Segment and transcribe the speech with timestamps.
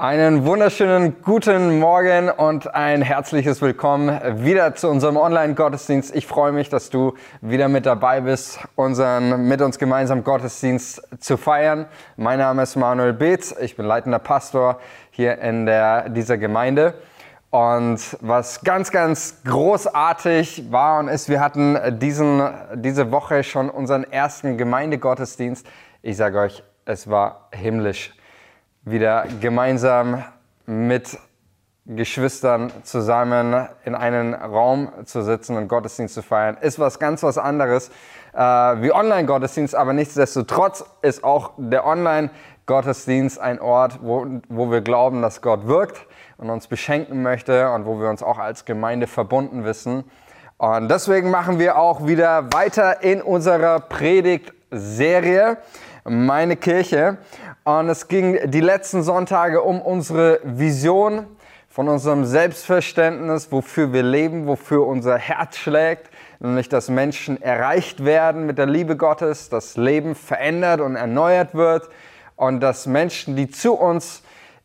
[0.00, 6.14] Einen wunderschönen guten Morgen und ein herzliches Willkommen wieder zu unserem Online-Gottesdienst.
[6.14, 11.36] Ich freue mich, dass du wieder mit dabei bist, unseren mit uns gemeinsam Gottesdienst zu
[11.36, 11.86] feiern.
[12.16, 14.78] Mein Name ist Manuel Beetz, ich bin leitender Pastor
[15.10, 16.94] hier in der, dieser Gemeinde.
[17.50, 24.04] Und was ganz, ganz großartig war und ist, wir hatten diesen, diese Woche schon unseren
[24.04, 25.66] ersten Gemeindegottesdienst.
[26.02, 28.12] Ich sage euch, es war himmlisch
[28.84, 30.24] wieder gemeinsam
[30.66, 31.18] mit
[31.86, 37.38] Geschwistern zusammen in einen Raum zu sitzen und Gottesdienst zu feiern, ist was ganz was
[37.38, 37.90] anderes
[38.34, 45.22] äh, wie Online-Gottesdienst, aber nichtsdestotrotz ist auch der Online-Gottesdienst ein Ort, wo, wo wir glauben,
[45.22, 46.06] dass Gott wirkt
[46.36, 50.04] und uns beschenken möchte und wo wir uns auch als Gemeinde verbunden wissen.
[50.58, 55.56] Und deswegen machen wir auch wieder weiter in unserer Predigtserie,
[56.04, 57.18] meine Kirche.
[57.68, 61.26] Und es ging die letzten Sonntage um unsere Vision
[61.68, 66.08] von unserem Selbstverständnis, wofür wir leben, wofür unser Herz schlägt,
[66.40, 71.90] nämlich dass Menschen erreicht werden mit der Liebe Gottes, dass Leben verändert und erneuert wird
[72.36, 74.22] und dass Menschen, die zu uns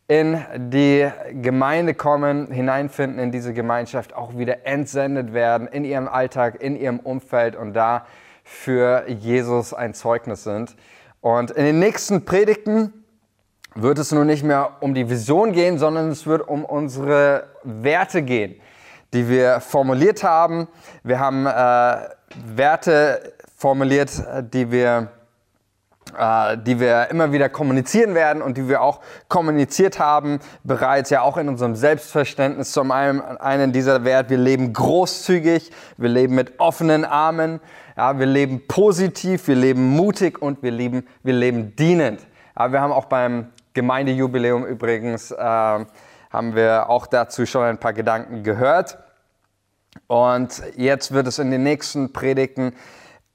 [0.08, 1.06] in die
[1.42, 7.00] Gemeinde kommen, hineinfinden in diese Gemeinschaft, auch wieder entsendet werden in ihrem Alltag, in ihrem
[7.00, 8.06] Umfeld und da
[8.44, 10.74] für Jesus ein Zeugnis sind.
[11.24, 13.03] Und in den nächsten Predigten
[13.74, 18.22] wird es nun nicht mehr um die Vision gehen, sondern es wird um unsere Werte
[18.22, 18.54] gehen,
[19.12, 20.68] die wir formuliert haben.
[21.02, 22.08] Wir haben äh,
[22.56, 24.10] Werte formuliert,
[24.52, 25.08] die wir,
[26.16, 31.22] äh, die wir immer wieder kommunizieren werden und die wir auch kommuniziert haben, bereits ja
[31.22, 32.72] auch in unserem Selbstverständnis.
[32.72, 37.60] Zum einen, einen dieser Wert, wir leben großzügig, wir leben mit offenen Armen.
[37.96, 42.20] Ja, wir leben positiv, wir leben mutig und wir leben, wir leben dienend.
[42.56, 47.92] Aber wir haben auch beim Gemeindejubiläum übrigens, äh, haben wir auch dazu schon ein paar
[47.92, 48.98] Gedanken gehört.
[50.06, 52.74] Und jetzt wird es in den nächsten Predigten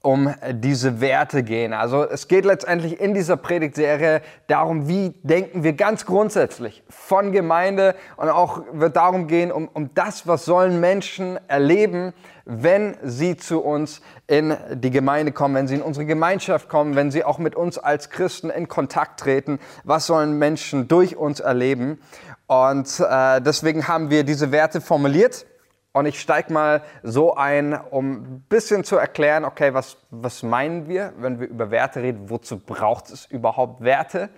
[0.02, 1.74] um diese Werte gehen.
[1.74, 7.96] Also es geht letztendlich in dieser Predigtserie darum, wie denken wir ganz grundsätzlich von Gemeinde
[8.16, 12.14] und auch wird darum gehen, um, um das, was sollen Menschen erleben,
[12.46, 17.12] wenn sie zu uns in die Gemeinde kommen, wenn sie in unsere Gemeinschaft kommen, wenn
[17.12, 22.00] sie auch mit uns als Christen in Kontakt treten, was sollen Menschen durch uns erleben.
[22.48, 25.46] Und äh, deswegen haben wir diese Werte formuliert
[25.92, 30.88] und ich steige mal so ein, um ein bisschen zu erklären, okay, was, was meinen
[30.88, 32.30] wir, wenn wir über Werte reden?
[32.30, 34.30] Wozu braucht es überhaupt Werte?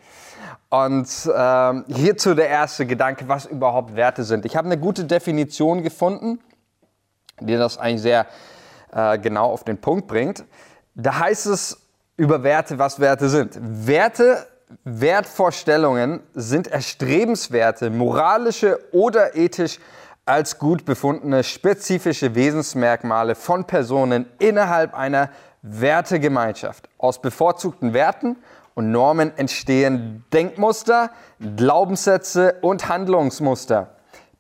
[0.70, 4.46] Und ähm, hierzu der erste Gedanke, was überhaupt Werte sind.
[4.46, 6.40] Ich habe eine gute Definition gefunden,
[7.42, 8.28] die das eigentlich sehr
[8.94, 10.46] äh, genau auf den Punkt bringt.
[10.96, 11.86] Da heißt es
[12.16, 13.58] über Werte, was Werte sind.
[13.60, 14.48] Werte,
[14.86, 19.80] Wertvorstellungen sind erstrebenswerte, moralische oder ethisch
[20.26, 25.30] als gut befundene spezifische Wesensmerkmale von Personen innerhalb einer
[25.62, 26.90] Wertegemeinschaft.
[26.98, 28.38] Aus bevorzugten Werten
[28.76, 31.12] und Normen entstehen Denkmuster,
[31.56, 33.96] Glaubenssätze und Handlungsmuster.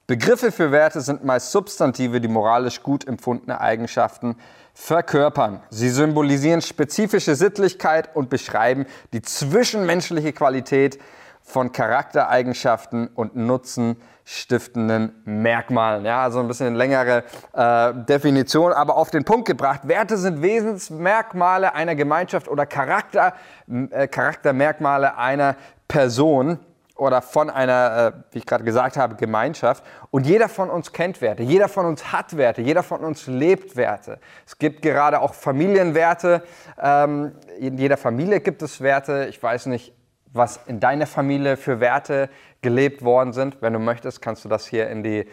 [0.07, 4.35] Begriffe für Werte sind meist Substantive, die moralisch gut empfundene Eigenschaften
[4.73, 5.61] verkörpern.
[5.69, 10.99] Sie symbolisieren spezifische Sittlichkeit und beschreiben die zwischenmenschliche Qualität
[11.41, 13.97] von Charaktereigenschaften und Nutzen
[14.31, 16.05] stiftenden Merkmalen.
[16.05, 19.81] Ja, also ein bisschen längere äh, Definition, aber auf den Punkt gebracht.
[19.83, 23.33] Werte sind Wesensmerkmale einer Gemeinschaft oder Charakter,
[23.67, 25.57] äh, Charaktermerkmale einer
[25.89, 26.59] Person
[26.95, 29.83] oder von einer, äh, wie ich gerade gesagt habe, Gemeinschaft.
[30.11, 33.75] Und jeder von uns kennt Werte, jeder von uns hat Werte, jeder von uns lebt
[33.75, 34.19] Werte.
[34.45, 36.43] Es gibt gerade auch Familienwerte.
[36.81, 39.25] Ähm, in jeder Familie gibt es Werte.
[39.29, 39.93] Ich weiß nicht,
[40.33, 42.29] was in deiner Familie für Werte
[42.61, 43.61] gelebt worden sind.
[43.61, 45.27] Wenn du möchtest, kannst du das hier in die,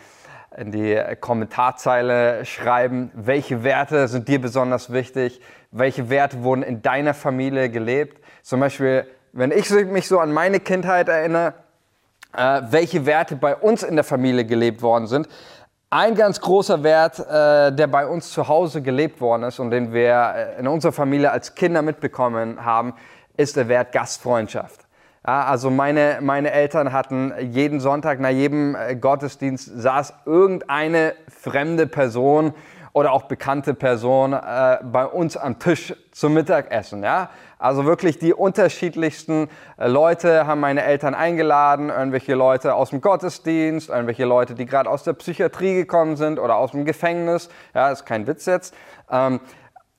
[0.57, 3.11] in die Kommentarzeile schreiben.
[3.15, 5.41] Welche Werte sind dir besonders wichtig?
[5.71, 8.23] Welche Werte wurden in deiner Familie gelebt?
[8.43, 11.55] Zum Beispiel, wenn ich mich so an meine Kindheit erinnere,
[12.37, 15.29] äh, welche Werte bei uns in der Familie gelebt worden sind.
[15.91, 19.93] Ein ganz großer Wert, äh, der bei uns zu Hause gelebt worden ist und den
[19.93, 22.95] wir äh, in unserer Familie als Kinder mitbekommen haben,
[23.37, 24.88] ist der Wert Gastfreundschaft.
[25.27, 31.87] Ja, also meine, meine Eltern hatten jeden Sonntag nach jedem äh, Gottesdienst saß irgendeine fremde
[31.87, 32.55] Person
[32.93, 37.03] oder auch bekannte Person äh, bei uns am Tisch zum Mittagessen.
[37.03, 37.31] Ja?
[37.59, 43.89] Also wirklich die unterschiedlichsten äh, Leute haben meine Eltern eingeladen, irgendwelche Leute aus dem Gottesdienst,
[43.89, 47.49] irgendwelche Leute, die gerade aus der Psychiatrie gekommen sind oder aus dem Gefängnis.
[47.75, 48.75] Ja, ist kein Witz jetzt.
[49.11, 49.41] Ähm,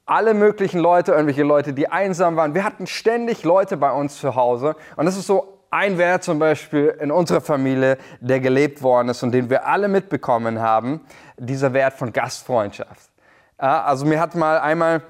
[0.10, 2.56] alle möglichen Leute, irgendwelche Leute, die einsam waren.
[2.56, 4.76] Wir hatten ständig Leute bei uns zu Hause.
[4.96, 9.22] Und das ist so ein Wert zum Beispiel in unserer Familie, der gelebt worden ist
[9.22, 11.02] und den wir alle mitbekommen haben,
[11.38, 13.12] dieser Wert von Gastfreundschaft.
[13.62, 15.04] Ja, also mir hat mal einmal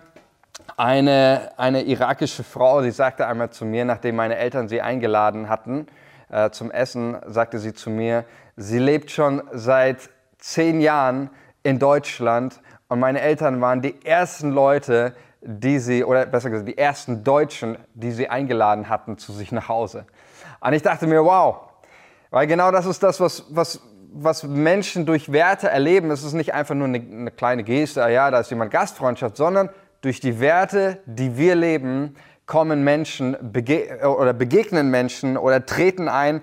[0.75, 5.87] eine, eine irakische Frau, sie sagte einmal zu mir, nachdem meine Eltern sie eingeladen hatten
[6.29, 8.25] äh, zum Essen, sagte sie zu mir,
[8.57, 10.09] sie lebt schon seit
[10.39, 11.29] zehn Jahren
[11.63, 16.77] in Deutschland und meine Eltern waren die ersten Leute, die sie, oder besser gesagt, die
[16.77, 20.05] ersten Deutschen, die sie eingeladen hatten zu sich nach Hause.
[20.59, 21.61] Und ich dachte mir, wow,
[22.31, 23.79] weil genau das ist das, was, was,
[24.11, 26.11] was Menschen durch Werte erleben.
[26.11, 29.37] Es ist nicht einfach nur eine, eine kleine Geste, ah ja, da ist jemand Gastfreundschaft,
[29.37, 29.69] sondern
[30.01, 32.15] durch die Werte, die wir leben,
[32.45, 36.41] kommen Menschen bege oder begegnen Menschen oder treten ein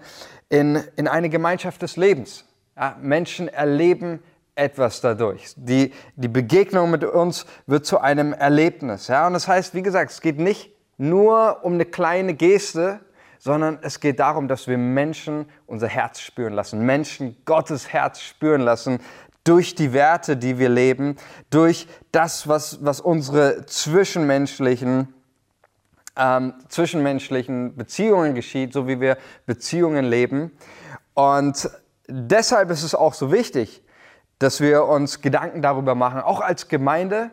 [0.49, 2.45] in, in eine Gemeinschaft des Lebens.
[2.77, 4.23] Ja, Menschen erleben
[4.57, 5.55] etwas dadurch.
[5.57, 9.09] Die, die Begegnung mit uns wird zu einem Erlebnis.
[9.09, 9.27] Ja?
[9.27, 13.01] Und das heißt, wie gesagt, es geht nicht nur um eine kleine Geste,
[13.39, 18.63] sondern es geht darum, dass wir Menschen unser Herz spüren lassen, Menschen Gottes Herz spüren
[18.63, 18.99] lassen
[19.45, 21.17] durch die Werte, die wir leben,
[21.51, 25.13] durch das, was, was unsere zwischenmenschlichen
[26.19, 30.51] ähm, zwischenmenschlichen Beziehungen geschieht, so wie wir Beziehungen leben.
[31.13, 31.69] Und
[32.09, 33.83] deshalb ist es auch so wichtig,
[34.39, 37.31] dass wir uns Gedanken darüber machen, auch als Gemeinde,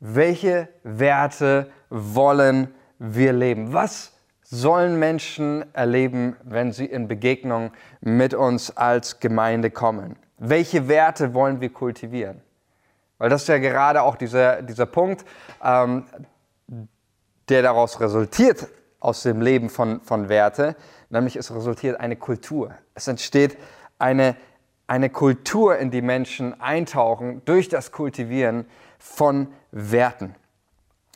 [0.00, 3.72] welche Werte wollen wir leben?
[3.72, 4.12] Was
[4.42, 10.16] sollen Menschen erleben, wenn sie in Begegnung mit uns als Gemeinde kommen?
[10.38, 12.42] Welche Werte wollen wir kultivieren?
[13.18, 15.24] Weil das ist ja gerade auch dieser, dieser Punkt,
[15.62, 16.04] ähm,
[17.48, 18.68] der daraus resultiert,
[19.00, 20.76] aus dem Leben von, von Werte,
[21.10, 22.72] nämlich es resultiert eine Kultur.
[22.94, 23.58] Es entsteht
[23.98, 24.34] eine
[24.86, 28.66] eine Kultur, in die Menschen eintauchen durch das Kultivieren
[28.98, 30.34] von Werten.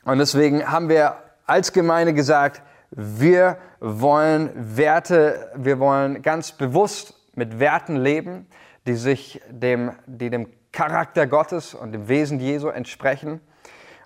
[0.05, 2.61] Und deswegen haben wir als Gemeinde gesagt,
[2.91, 8.47] wir wollen Werte, wir wollen ganz bewusst mit Werten leben,
[8.87, 13.41] die sich dem, die dem Charakter Gottes und dem Wesen Jesu entsprechen.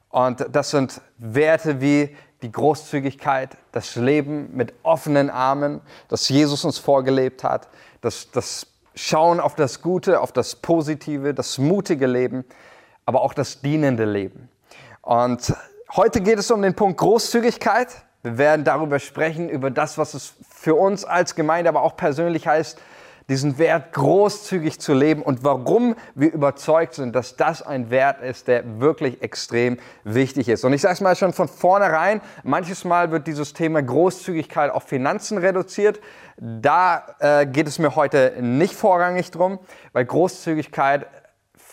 [0.10, 6.78] Und das sind Werte wie die Großzügigkeit, das Leben mit offenen Armen, das Jesus uns
[6.78, 7.70] vorgelebt hat,
[8.02, 12.46] das, das schauen auf das Gute, auf das Positive, das mutige Leben,
[13.06, 14.50] aber auch das dienende Leben.
[15.02, 15.54] Und
[15.96, 17.88] heute geht es um den Punkt Großzügigkeit.
[18.22, 22.48] Wir werden darüber sprechen, über das, was es für uns als Gemeinde, aber auch persönlich
[22.48, 22.80] heißt,
[23.30, 28.48] diesen Wert großzügig zu leben und warum wir überzeugt sind, dass das ein Wert ist,
[28.48, 30.64] der wirklich extrem wichtig ist.
[30.64, 34.84] Und ich sage es mal schon von vornherein, manches Mal wird dieses Thema Großzügigkeit auf
[34.84, 36.00] Finanzen reduziert.
[36.38, 39.60] Da äh, geht es mir heute nicht vorrangig drum,
[39.94, 41.08] weil Großzügigkeit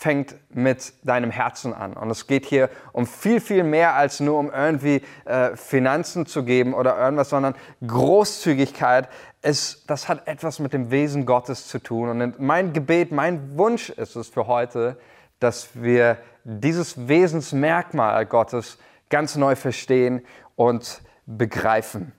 [0.01, 1.93] fängt mit deinem Herzen an.
[1.93, 6.43] Und es geht hier um viel, viel mehr als nur um irgendwie äh, Finanzen zu
[6.43, 7.53] geben oder irgendwas, sondern
[7.85, 9.09] Großzügigkeit,
[9.41, 12.09] ist, das hat etwas mit dem Wesen Gottes zu tun.
[12.09, 14.97] Und mein Gebet, mein Wunsch ist es für heute,
[15.39, 18.77] dass wir dieses Wesensmerkmal Gottes
[19.09, 22.13] ganz neu verstehen und begreifen.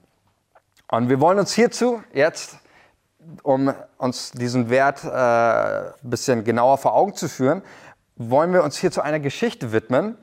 [0.89, 2.57] Und wir wollen uns hierzu jetzt,
[3.41, 7.61] um uns diesen Wert äh, ein bisschen genauer vor Augen zu führen,
[8.15, 10.17] wollen wir uns hierzu einer Geschichte widmen,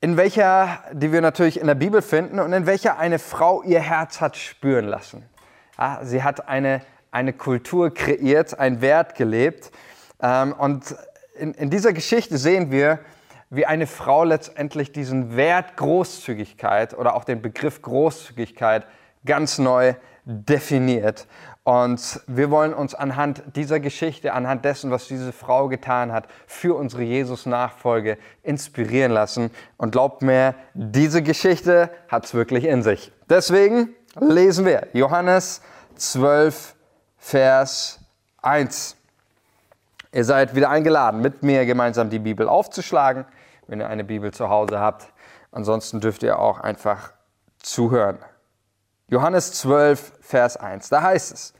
[0.00, 3.80] in welcher, die wir natürlich in der Bibel finden und in welcher eine Frau ihr
[3.80, 5.24] Herz hat spüren lassen.
[5.80, 9.70] Ja, sie hat eine, eine Kultur kreiert, einen Wert gelebt.
[10.20, 10.94] Ähm, und
[11.38, 12.98] in, in dieser Geschichte sehen wir,
[13.48, 18.86] wie eine Frau letztendlich diesen Wert Großzügigkeit oder auch den Begriff Großzügigkeit
[19.24, 19.94] ganz neu
[20.26, 21.26] definiert.
[21.64, 26.74] Und wir wollen uns anhand dieser Geschichte, anhand dessen, was diese Frau getan hat, für
[26.74, 29.50] unsere Jesus-Nachfolge inspirieren lassen.
[29.78, 33.12] Und glaubt mir, diese Geschichte hat es wirklich in sich.
[33.30, 35.62] Deswegen lesen wir Johannes
[35.96, 36.74] 12,
[37.18, 38.00] Vers
[38.42, 38.96] 1.
[40.12, 43.24] Ihr seid wieder eingeladen, mit mir gemeinsam die Bibel aufzuschlagen,
[43.66, 45.12] wenn ihr eine Bibel zu Hause habt.
[45.52, 47.12] Ansonsten dürft ihr auch einfach
[47.58, 48.18] zuhören.
[49.08, 50.88] Johannes 12, Vers 1.
[50.88, 51.54] Da heißt es,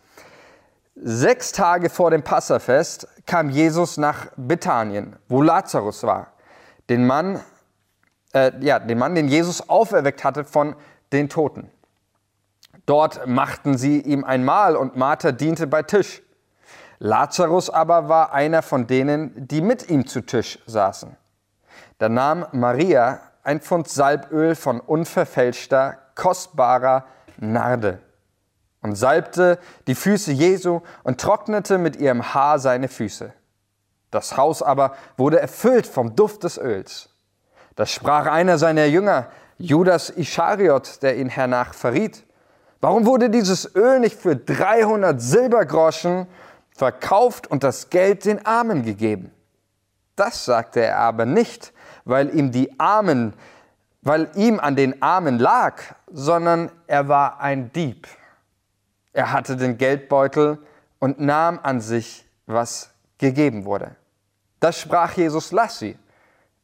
[0.97, 6.33] sechs Tage vor dem Passafest kam Jesus nach Bethanien, wo Lazarus war,
[6.89, 7.41] den Mann,
[8.33, 10.75] äh, ja, den Mann, den Jesus auferweckt hatte von
[11.13, 11.71] den Toten.
[12.91, 16.23] Dort machten sie ihm ein Mahl und Martha diente bei Tisch.
[16.99, 21.17] Lazarus aber war einer von denen, die mit ihm zu Tisch saßen.
[21.99, 27.05] Da nahm Maria ein Pfund Salböl von unverfälschter, kostbarer
[27.37, 28.01] Narde
[28.83, 33.33] und salbte die Füße Jesu und trocknete mit ihrem Haar seine Füße.
[34.11, 37.11] Das Haus aber wurde erfüllt vom Duft des Öls.
[37.77, 39.29] Da sprach einer seiner Jünger,
[39.59, 42.25] Judas Ischariot, der ihn hernach verriet,
[42.81, 46.27] Warum wurde dieses Öl nicht für 300 Silbergroschen
[46.75, 49.33] verkauft und das Geld den Armen gegeben?
[50.17, 51.73] Das sagte er aber nicht,
[52.05, 53.35] weil ihm die Armen,
[54.03, 58.09] weil ihm an den Armen lag, sondern er war ein Dieb.
[59.13, 60.59] Er hatte den Geldbeutel
[60.99, 63.97] und nahm an sich, was gegeben wurde.
[64.61, 65.99] Das sprach Jesus, lass sie.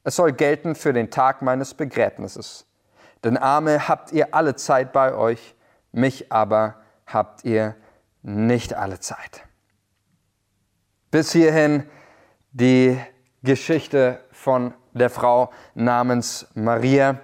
[0.04, 2.64] Es soll gelten für den Tag meines Begräbnisses.
[3.25, 5.54] Denn Arme habt ihr alle Zeit bei euch,
[5.96, 6.76] mich aber
[7.06, 7.74] habt ihr
[8.22, 9.42] nicht alle Zeit.
[11.10, 11.84] Bis hierhin
[12.52, 12.98] die
[13.42, 17.20] Geschichte von der Frau namens Maria.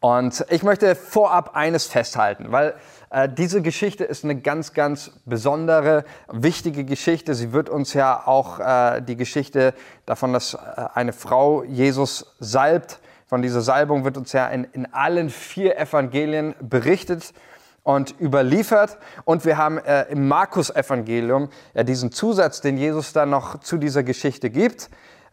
[0.00, 2.74] Und ich möchte vorab eines festhalten, weil
[3.10, 7.34] äh, diese Geschichte ist eine ganz, ganz besondere, wichtige Geschichte.
[7.34, 9.74] Sie wird uns ja auch äh, die Geschichte
[10.06, 10.58] davon, dass äh,
[10.94, 16.54] eine Frau Jesus salbt, von dieser Salbung wird uns ja in, in allen vier Evangelien
[16.60, 17.34] berichtet
[17.82, 18.96] und überliefert.
[19.24, 24.02] Und wir haben äh, im Markus-Evangelium ja diesen Zusatz, den Jesus dann noch zu dieser
[24.02, 24.88] Geschichte gibt.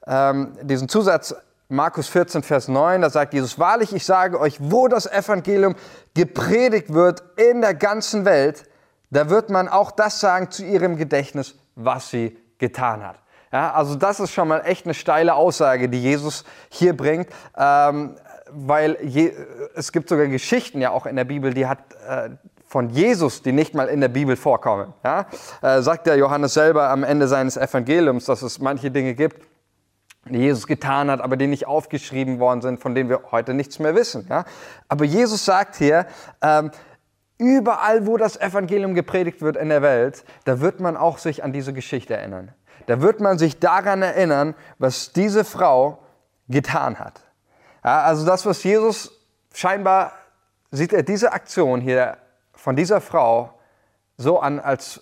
[0.06, 1.36] Ähm, diesen Zusatz
[1.68, 5.76] Markus 14, Vers 9, da sagt Jesus, wahrlich, ich sage euch, wo das Evangelium
[6.14, 8.66] gepredigt wird in der ganzen Welt,
[9.10, 13.18] da wird man auch das sagen zu ihrem Gedächtnis, was sie getan hat.
[13.56, 18.18] Ja, also das ist schon mal echt eine steile Aussage, die Jesus hier bringt, ähm,
[18.52, 19.32] weil je,
[19.76, 22.32] es gibt sogar Geschichten ja auch in der Bibel, die hat äh,
[22.68, 24.94] von Jesus, die nicht mal in der Bibel vorkommen.
[25.06, 25.28] Ja?
[25.62, 29.42] Äh, sagt der Johannes selber am Ende seines Evangeliums, dass es manche Dinge gibt,
[30.28, 33.80] die Jesus getan hat, aber die nicht aufgeschrieben worden sind, von denen wir heute nichts
[33.80, 34.28] mehr wissen.
[34.30, 34.44] Ja?
[34.90, 36.08] Aber Jesus sagt hier,
[36.42, 36.72] ähm,
[37.38, 41.54] überall, wo das Evangelium gepredigt wird in der Welt, da wird man auch sich an
[41.54, 42.52] diese Geschichte erinnern.
[42.88, 46.00] Da wird man sich daran erinnern, was diese Frau
[46.48, 47.22] getan hat.
[47.84, 49.12] Ja, also das, was Jesus
[49.54, 50.12] scheinbar
[50.72, 52.18] sieht er diese Aktion hier
[52.54, 53.54] von dieser Frau
[54.18, 55.02] so an, als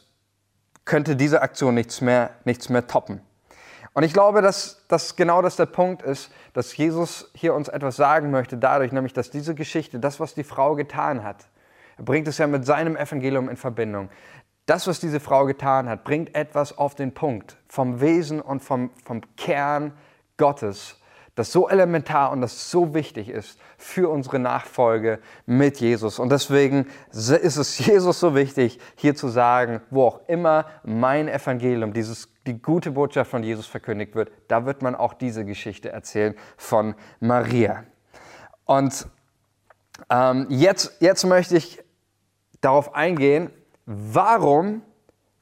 [0.85, 3.21] könnte diese Aktion nichts mehr, nichts mehr toppen.
[3.93, 7.95] Und ich glaube, dass, dass genau das der Punkt ist, dass Jesus hier uns etwas
[7.95, 11.47] sagen möchte, dadurch nämlich, dass diese Geschichte, das, was die Frau getan hat,
[11.97, 14.09] er bringt es ja mit seinem Evangelium in Verbindung.
[14.65, 18.91] Das, was diese Frau getan hat, bringt etwas auf den Punkt vom Wesen und vom,
[19.03, 19.91] vom Kern
[20.37, 20.99] Gottes,
[21.35, 26.19] das so elementar und das so wichtig ist für unsere Nachfolge mit Jesus.
[26.19, 31.91] Und deswegen ist es Jesus so wichtig, hier zu sagen, wo auch immer mein Evangelium,
[31.91, 36.35] dieses, die gute Botschaft von Jesus verkündigt wird, da wird man auch diese Geschichte erzählen
[36.55, 37.83] von Maria.
[38.65, 39.07] Und
[40.09, 41.83] ähm, jetzt, jetzt möchte ich
[42.61, 43.49] darauf eingehen,
[43.85, 44.81] warum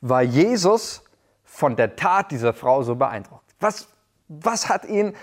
[0.02, 1.04] war Jesus
[1.44, 3.44] von der Tat dieser Frau so beeindruckt?
[3.60, 3.88] Was,
[4.28, 5.14] was hat ihn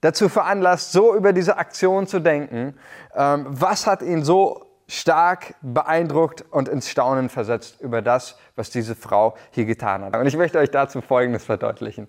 [0.00, 2.74] dazu veranlasst, so über diese Aktion zu denken?
[3.14, 8.94] Ähm, was hat ihn so stark beeindruckt und ins Staunen versetzt über das, was diese
[8.94, 10.16] Frau hier getan hat?
[10.16, 12.08] Und ich möchte euch dazu Folgendes verdeutlichen.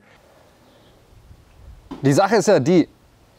[2.01, 2.87] Die Sache ist ja die,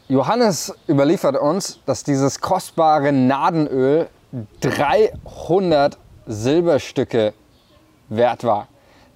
[0.08, 4.08] Johannes überliefert uns, dass dieses kostbare Nadenöl
[4.60, 5.99] 300
[6.30, 7.34] Silberstücke
[8.08, 8.68] wert war.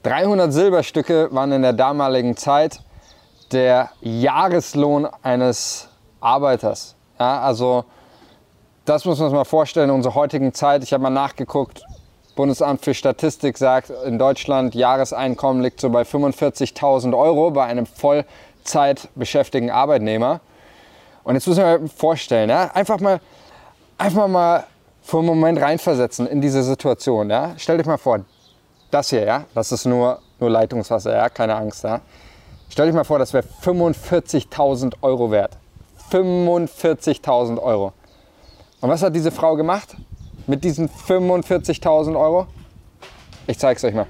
[0.03, 2.81] 300 Silberstücke waren in der damaligen Zeit
[3.53, 5.89] der Jahreslohn eines
[6.21, 6.97] Arbeiters.
[7.19, 7.85] Ja, also
[8.85, 10.83] das muss man sich mal vorstellen in unserer heutigen Zeit.
[10.83, 11.83] Ich habe mal nachgeguckt,
[12.35, 19.09] Bundesamt für Statistik sagt, in Deutschland Jahreseinkommen liegt so bei 45.000 Euro bei einem Vollzeit
[19.15, 20.41] beschäftigten Arbeitnehmer.
[21.23, 23.21] Und jetzt müssen wir mal vorstellen, ja, einfach mal,
[23.99, 24.65] einfach mal
[25.05, 27.29] für einen Moment reinversetzen in diese Situation.
[27.29, 27.53] Ja.
[27.59, 28.21] Stellt euch mal vor,
[28.91, 31.85] das hier, ja, das ist nur, nur Leitungswasser, ja, keine Angst.
[31.85, 32.01] Ja.
[32.71, 35.59] Stell dich mal vor, das wäre 45.000 Euro wert.
[36.11, 37.93] 45.000 Euro.
[38.81, 39.95] Und was hat diese Frau gemacht
[40.47, 42.47] mit diesen 45.000 Euro?
[43.47, 44.07] Ich zeige es euch mal.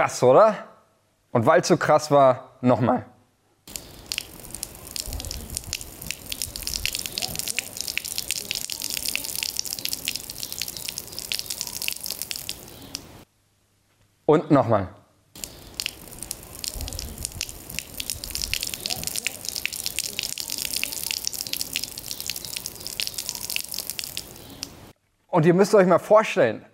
[0.00, 0.56] Krass, oder?
[1.30, 3.04] Und weil es so krass war, Nochmal.
[14.24, 14.88] Und nochmal.
[25.28, 26.64] Und ihr müsst euch mal vorstellen,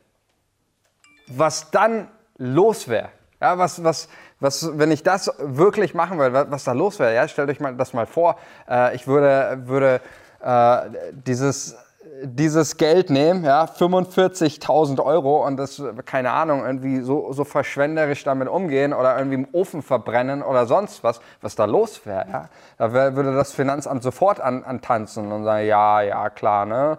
[1.27, 3.11] was dann los wäre.
[3.41, 4.09] Ja, was, was,
[4.41, 7.75] was, wenn ich das wirklich machen würde, was da los wäre, ja, stellt euch mal
[7.75, 8.37] das mal vor,
[8.69, 10.01] äh, ich würde, würde
[10.41, 11.77] äh, dieses,
[12.23, 18.49] dieses Geld nehmen, ja, 45.000 Euro und das, keine Ahnung, irgendwie so, so verschwenderisch damit
[18.49, 22.27] umgehen oder irgendwie im Ofen verbrennen oder sonst was, was da los wäre.
[22.31, 22.49] Ja?
[22.79, 26.99] Da wär, würde das Finanzamt sofort an, antanzen und sagen, ja, ja, klar, ne?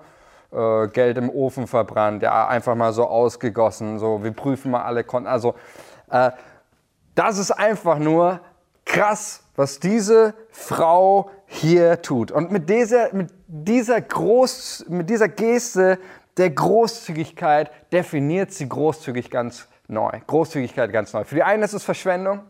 [0.51, 5.03] Äh, Geld im Ofen verbrannt, ja, einfach mal so ausgegossen, so, wir prüfen mal alle
[5.03, 5.27] Konten.
[5.27, 5.55] Also,
[6.09, 6.31] äh,
[7.15, 8.39] das ist einfach nur
[8.85, 12.31] krass, was diese Frau hier tut.
[12.31, 15.99] Und mit dieser, mit dieser, Groß, mit dieser Geste
[16.37, 20.11] der Großzügigkeit definiert sie Großzügig ganz neu.
[20.27, 21.25] Großzügigkeit ganz neu.
[21.25, 22.41] Für die einen ist es Verschwendung,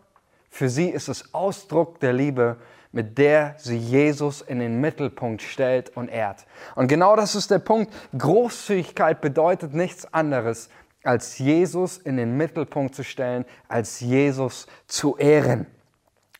[0.51, 2.58] für sie ist es Ausdruck der Liebe,
[2.91, 6.46] mit der sie Jesus in den Mittelpunkt stellt und ehrt.
[6.75, 7.94] Und genau das ist der Punkt.
[8.17, 10.70] Großzügigkeit bedeutet nichts anderes,
[11.03, 15.67] als Jesus in den Mittelpunkt zu stellen, als Jesus zu ehren.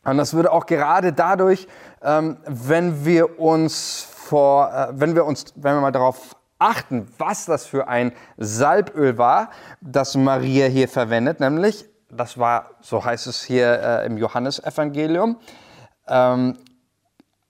[0.04, 1.68] Und das würde auch gerade dadurch,
[2.02, 7.46] ähm, wenn wir uns vor, äh, wenn wir uns, wenn wir mal darauf achten, was
[7.46, 9.52] das für ein Salböl war,
[9.82, 15.38] das Maria hier verwendet, nämlich, das war, so heißt es hier äh, im Johannesevangelium,
[16.08, 16.58] ähm,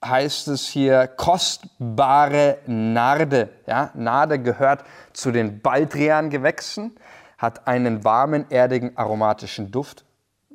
[0.04, 3.50] heißt es hier kostbare Narde.
[3.66, 3.92] Ja?
[3.94, 4.84] Narde gehört
[5.14, 6.96] zu den Baldrian-Gewächsen,
[7.38, 10.06] hat einen warmen, erdigen, aromatischen Duft.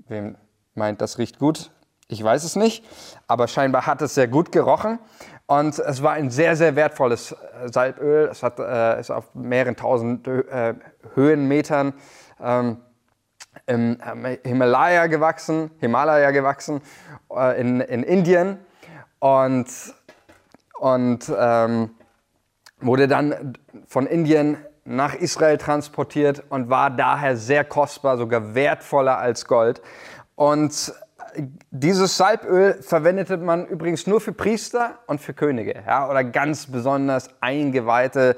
[0.09, 0.37] Wem
[0.75, 1.71] meint, das riecht gut?
[2.09, 2.85] Ich weiß es nicht,
[3.27, 4.99] aber scheinbar hat es sehr gut gerochen.
[5.47, 8.29] Und es war ein sehr, sehr wertvolles äh, Salböl.
[8.31, 10.75] Es hat, äh, ist auf mehreren tausend äh,
[11.15, 11.95] Höhenmetern
[12.41, 12.79] ähm,
[13.67, 13.99] im
[14.45, 16.81] Himalaya gewachsen, Himalaya gewachsen
[17.31, 18.59] äh, in, in Indien
[19.19, 19.67] und,
[20.79, 21.91] und ähm,
[22.81, 23.55] wurde dann
[23.87, 29.81] von Indien nach Israel transportiert und war daher sehr kostbar, sogar wertvoller als Gold.
[30.35, 30.93] Und
[31.71, 37.31] dieses Salböl verwendete man übrigens nur für Priester und für Könige ja, oder ganz besonders
[37.41, 38.37] eingeweihte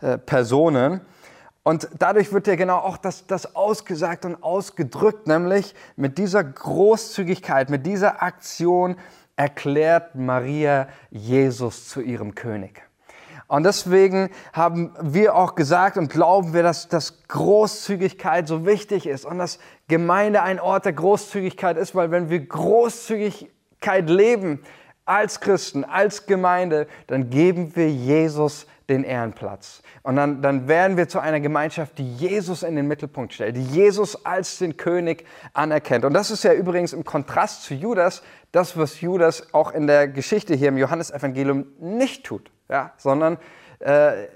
[0.00, 1.00] äh, Personen.
[1.64, 7.70] Und dadurch wird ja genau auch das, das ausgesagt und ausgedrückt, nämlich mit dieser Großzügigkeit,
[7.70, 8.96] mit dieser Aktion
[9.34, 12.82] erklärt Maria Jesus zu ihrem König.
[13.46, 19.24] Und deswegen haben wir auch gesagt und glauben wir, dass, dass Großzügigkeit so wichtig ist
[19.24, 24.62] und dass Gemeinde ein Ort der Großzügigkeit ist, weil wenn wir Großzügigkeit leben
[25.06, 29.82] als Christen, als Gemeinde, dann geben wir Jesus den Ehrenplatz.
[30.02, 33.64] Und dann, dann werden wir zu einer Gemeinschaft, die Jesus in den Mittelpunkt stellt, die
[33.64, 36.04] Jesus als den König anerkennt.
[36.04, 40.08] Und das ist ja übrigens im Kontrast zu Judas, das, was Judas auch in der
[40.08, 43.38] Geschichte hier im Johannesevangelium nicht tut ja, sondern
[43.80, 44.26] äh,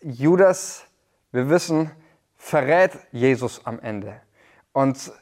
[0.00, 0.84] Judas,
[1.32, 1.90] wir wissen,
[2.36, 4.20] verrät Jesus am Ende.
[4.72, 5.12] Und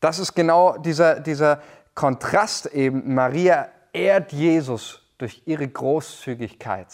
[0.00, 1.62] das ist genau dieser, dieser
[1.94, 3.14] Kontrast eben.
[3.14, 6.86] Maria ehrt Jesus durch ihre Großzügigkeit.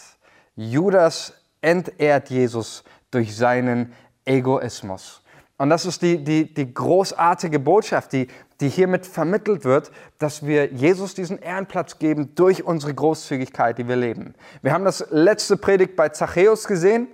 [0.55, 3.93] Judas entehrt Jesus durch seinen
[4.25, 5.21] Egoismus.
[5.57, 8.27] Und das ist die, die, die großartige Botschaft, die,
[8.59, 13.95] die hiermit vermittelt wird, dass wir Jesus diesen Ehrenplatz geben durch unsere Großzügigkeit, die wir
[13.95, 14.35] leben.
[14.61, 17.07] Wir haben das letzte Predigt bei Zachäus gesehen,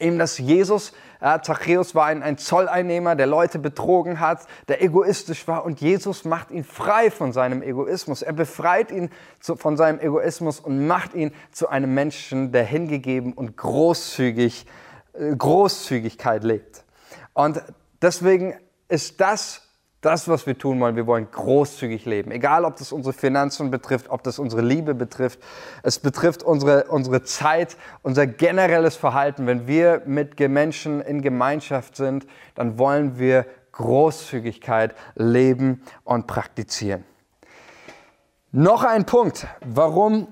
[0.00, 5.46] eben dass Jesus, äh, Zachäus war ein, ein Zolleinnehmer, der Leute betrogen hat, der egoistisch
[5.48, 8.22] war und Jesus macht ihn frei von seinem Egoismus.
[8.22, 13.32] Er befreit ihn zu, von seinem Egoismus und macht ihn zu einem Menschen, der hingegeben
[13.32, 14.66] und großzügig,
[15.14, 16.84] äh, Großzügigkeit lebt.
[17.32, 17.62] Und
[18.00, 18.54] deswegen
[18.88, 19.63] ist das
[20.04, 20.96] das, was wir tun wollen.
[20.96, 22.30] Wir wollen großzügig leben.
[22.30, 25.40] Egal, ob das unsere Finanzen betrifft, ob das unsere Liebe betrifft.
[25.82, 29.46] Es betrifft unsere, unsere Zeit, unser generelles Verhalten.
[29.46, 37.04] Wenn wir mit Menschen in Gemeinschaft sind, dann wollen wir Großzügigkeit leben und praktizieren.
[38.52, 40.28] Noch ein Punkt, warum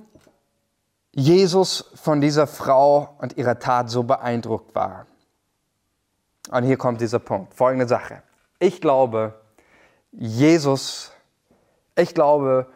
[1.13, 5.07] Jesus von dieser Frau und ihrer Tat so beeindruckt war.
[6.51, 7.55] Und hier kommt dieser Punkt.
[7.55, 8.23] Folgende Sache.
[8.59, 9.42] Ich glaube,
[10.13, 11.13] Jesus,
[11.97, 12.71] ich glaube,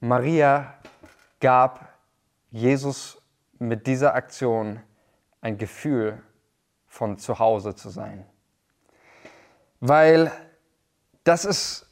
[0.00, 0.74] Maria
[1.40, 1.88] gab
[2.50, 3.22] Jesus
[3.58, 4.80] mit dieser Aktion
[5.40, 6.20] ein Gefühl
[6.86, 8.26] von zu Hause zu sein.
[9.80, 10.30] Weil
[11.24, 11.86] das ist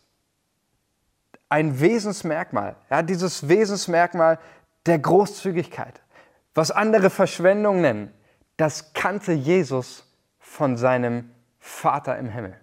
[1.49, 4.39] ein Wesensmerkmal, ja, dieses Wesensmerkmal
[4.87, 6.01] der Großzügigkeit.
[6.55, 8.13] Was andere Verschwendung nennen,
[8.57, 10.05] das kannte Jesus
[10.39, 12.61] von seinem Vater im Himmel.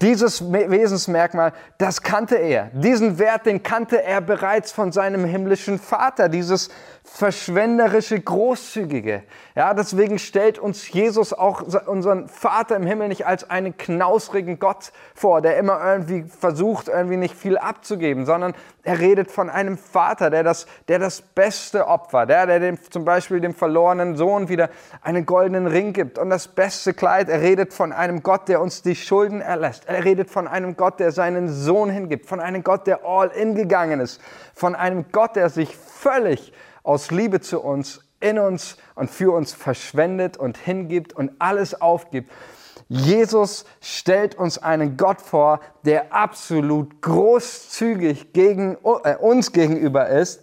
[0.00, 2.70] Dieses Wesensmerkmal, das kannte er.
[2.72, 6.28] Diesen Wert, den kannte er bereits von seinem himmlischen Vater.
[6.28, 6.70] Dieses
[7.10, 9.22] verschwenderische, großzügige.
[9.54, 14.92] Ja, deswegen stellt uns Jesus auch unseren Vater im Himmel nicht als einen knausrigen Gott
[15.14, 20.30] vor, der immer irgendwie versucht, irgendwie nicht viel abzugeben, sondern er redet von einem Vater,
[20.30, 24.70] der das, der das beste Opfer, der, der dem, zum Beispiel dem verlorenen Sohn wieder
[25.02, 27.28] einen goldenen Ring gibt und das beste Kleid.
[27.28, 29.88] Er redet von einem Gott, der uns die Schulden erlässt.
[29.88, 33.54] Er redet von einem Gott, der seinen Sohn hingibt, von einem Gott, der all in
[33.54, 34.20] gegangen ist,
[34.54, 39.52] von einem Gott, der sich völlig aus Liebe zu uns, in uns und für uns
[39.52, 42.30] verschwendet und hingibt und alles aufgibt.
[42.88, 50.42] Jesus stellt uns einen Gott vor, der absolut großzügig gegen, äh, uns gegenüber ist.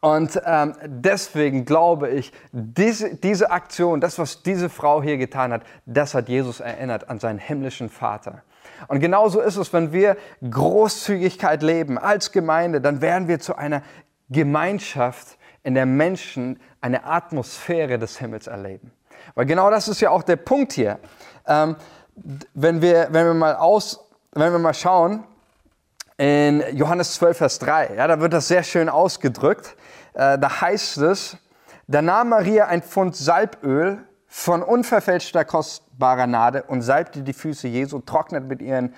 [0.00, 5.62] Und ähm, deswegen glaube ich, diese, diese Aktion, das, was diese Frau hier getan hat,
[5.86, 8.42] das hat Jesus erinnert an seinen himmlischen Vater.
[8.86, 10.16] Und genauso ist es, wenn wir
[10.48, 13.82] Großzügigkeit leben als Gemeinde, dann werden wir zu einer
[14.30, 18.92] Gemeinschaft, in der Menschen eine Atmosphäre des Himmels erleben.
[19.34, 20.98] Weil genau das ist ja auch der Punkt hier.
[21.46, 21.76] Ähm,
[22.54, 25.24] wenn, wir, wenn, wir mal aus, wenn wir mal schauen,
[26.16, 29.76] in Johannes 12, Vers 3, ja, da wird das sehr schön ausgedrückt.
[30.14, 31.36] Äh, da heißt es,
[31.86, 38.00] da nahm Maria ein Pfund Salböl von unverfälschter kostbarer Nade und salbte die Füße Jesu,
[38.00, 38.94] trocknet mit ihren,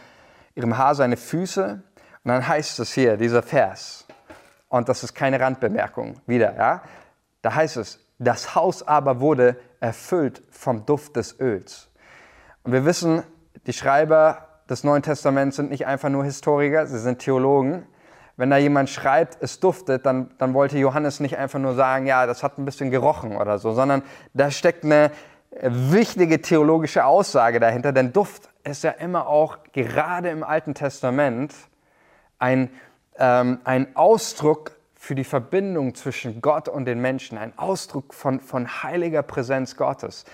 [0.54, 1.82] ihrem Haar seine Füße.
[2.24, 4.06] Und dann heißt es hier, dieser Vers,
[4.70, 6.82] und das ist keine Randbemerkung wieder, ja.
[7.42, 11.90] Da heißt es, das Haus aber wurde erfüllt vom Duft des Öls.
[12.62, 13.22] Und wir wissen,
[13.66, 17.86] die Schreiber des Neuen Testaments sind nicht einfach nur Historiker, sie sind Theologen.
[18.36, 22.26] Wenn da jemand schreibt, es duftet, dann, dann wollte Johannes nicht einfach nur sagen, ja,
[22.26, 24.02] das hat ein bisschen gerochen oder so, sondern
[24.32, 25.10] da steckt eine
[25.62, 31.54] wichtige theologische Aussage dahinter, denn Duft ist ja immer auch gerade im Alten Testament
[32.38, 32.70] ein
[33.20, 38.82] ähm, ein Ausdruck für die Verbindung zwischen Gott und den Menschen, ein Ausdruck von, von
[38.82, 40.24] heiliger Präsenz Gottes.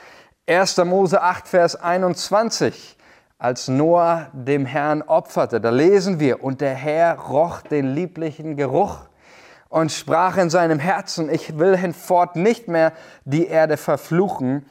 [0.48, 0.78] 1.
[0.78, 2.96] Mose 8, Vers 21,
[3.38, 9.08] als Noah dem Herrn opferte, da lesen wir, und der Herr roch den lieblichen Geruch
[9.68, 12.92] und sprach in seinem Herzen, ich will hinfort nicht mehr
[13.24, 14.64] die Erde verfluchen,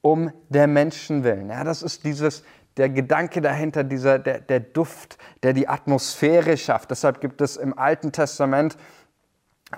[0.00, 1.50] um der Menschen willen.
[1.50, 2.44] Ja, das ist dieses,
[2.76, 6.90] der Gedanke dahinter, dieser, der, der Duft, der die Atmosphäre schafft.
[6.90, 8.76] Deshalb gibt es im Alten Testament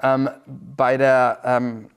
[0.02, 1.88] ähm, bei der ähm,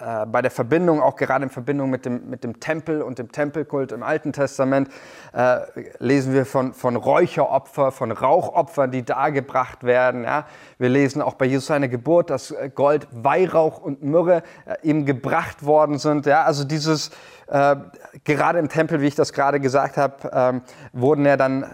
[0.00, 3.32] äh, bei der Verbindung, auch gerade in Verbindung mit dem, mit dem Tempel und dem
[3.32, 4.88] Tempelkult im Alten Testament,
[5.32, 5.60] äh,
[5.98, 10.24] lesen wir von, von Räucheropfer, von Rauchopfern, die dargebracht werden.
[10.24, 10.46] Ja.
[10.78, 15.06] Wir lesen auch bei Jesus seiner Geburt, dass äh, Gold, Weihrauch und Myrrhe äh, ihm
[15.06, 16.26] gebracht worden sind.
[16.26, 16.44] Ja.
[16.44, 17.10] Also dieses,
[17.48, 17.76] äh,
[18.24, 21.66] gerade im Tempel, wie ich das gerade gesagt habe, ähm, wurden ja dann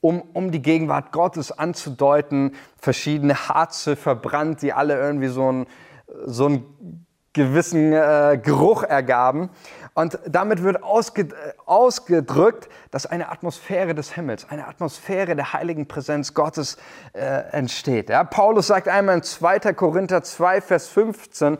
[0.00, 5.66] um, um die Gegenwart Gottes anzudeuten, verschiedene Harze verbrannt, die alle irgendwie so ein,
[6.26, 9.50] so ein gewissen äh, Geruch ergaben.
[9.94, 11.28] Und damit wird ausge,
[11.66, 16.78] ausgedrückt, dass eine Atmosphäre des Himmels, eine Atmosphäre der heiligen Präsenz Gottes
[17.12, 17.20] äh,
[17.52, 18.08] entsteht.
[18.08, 19.74] Ja, Paulus sagt einmal in 2.
[19.74, 21.58] Korinther 2, Vers 15,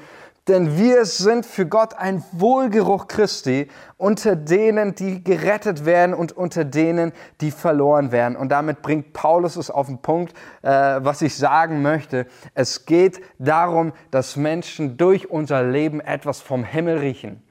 [0.49, 6.65] denn wir sind für Gott ein Wohlgeruch Christi unter denen, die gerettet werden und unter
[6.65, 8.37] denen, die verloren werden.
[8.37, 12.27] Und damit bringt Paulus es auf den Punkt, äh, was ich sagen möchte.
[12.55, 17.43] Es geht darum, dass Menschen durch unser Leben etwas vom Himmel riechen.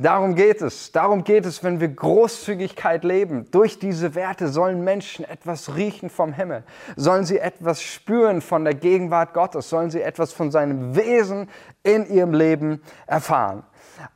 [0.00, 0.92] Darum geht es.
[0.92, 3.50] Darum geht es, wenn wir Großzügigkeit leben.
[3.50, 6.62] Durch diese Werte sollen Menschen etwas riechen vom Himmel.
[6.94, 9.68] Sollen sie etwas spüren von der Gegenwart Gottes.
[9.68, 11.50] Sollen sie etwas von seinem Wesen
[11.82, 13.64] in ihrem Leben erfahren.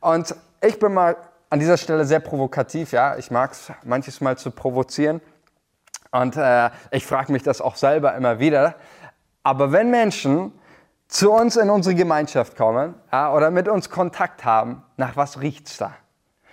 [0.00, 1.16] Und ich bin mal
[1.50, 2.92] an dieser Stelle sehr provokativ.
[2.92, 5.20] Ja, ich mag es manches Mal zu provozieren.
[6.12, 8.76] Und äh, ich frage mich das auch selber immer wieder.
[9.42, 10.52] Aber wenn Menschen
[11.12, 15.68] zu uns in unsere Gemeinschaft kommen ja, oder mit uns Kontakt haben, nach was riecht
[15.68, 15.94] es da?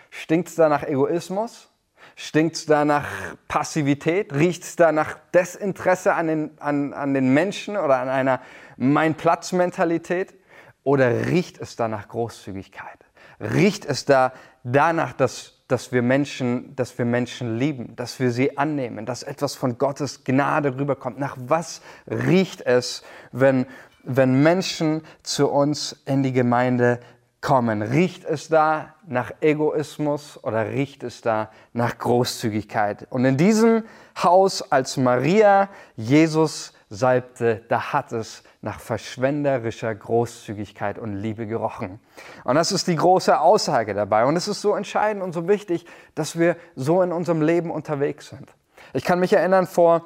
[0.10, 1.70] Stinkt es da nach Egoismus?
[2.18, 3.08] Stinkt es da nach
[3.48, 4.34] Passivität?
[4.34, 8.42] Riecht es da nach Desinteresse an den, an, an den Menschen oder an einer
[8.76, 10.36] Mein-Platz-Mentalität?
[10.84, 13.00] Oder riecht es da nach Großzügigkeit?
[13.40, 14.34] Riecht es da
[14.66, 19.56] danach, dass, dass, wir Menschen, dass wir Menschen lieben, dass wir sie annehmen, dass etwas
[19.56, 21.18] von Gottes Gnade rüberkommt?
[21.18, 23.66] Nach was riecht es, wenn
[24.04, 27.00] wenn Menschen zu uns in die Gemeinde
[27.42, 27.82] kommen?
[27.82, 33.08] Riecht es da nach Egoismus oder riecht es da nach Großzügigkeit?
[33.10, 33.84] Und in diesem
[34.22, 42.00] Haus, als Maria Jesus salbte, da hat es nach verschwenderischer Großzügigkeit und Liebe gerochen.
[42.44, 44.26] Und das ist die große Aussage dabei.
[44.26, 45.86] Und es ist so entscheidend und so wichtig,
[46.16, 48.54] dass wir so in unserem Leben unterwegs sind.
[48.94, 50.04] Ich kann mich erinnern, vor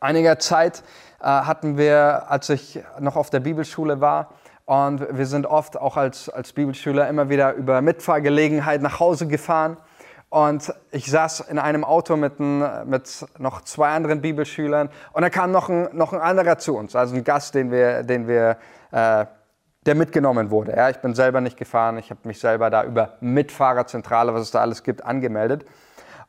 [0.00, 0.82] einiger Zeit
[1.20, 4.28] hatten wir, als ich noch auf der Bibelschule war,
[4.68, 9.78] und wir sind oft auch als, als Bibelschüler immer wieder über Mitfahrgelegenheit nach Hause gefahren.
[10.28, 15.30] Und ich saß in einem Auto mit, ein, mit noch zwei anderen Bibelschülern und da
[15.30, 18.58] kam noch ein, noch ein anderer zu uns, also ein Gast, den wir, den wir,
[18.90, 19.24] äh,
[19.86, 20.76] der mitgenommen wurde.
[20.76, 24.50] Ja, ich bin selber nicht gefahren, ich habe mich selber da über Mitfahrerzentrale, was es
[24.50, 25.64] da alles gibt, angemeldet.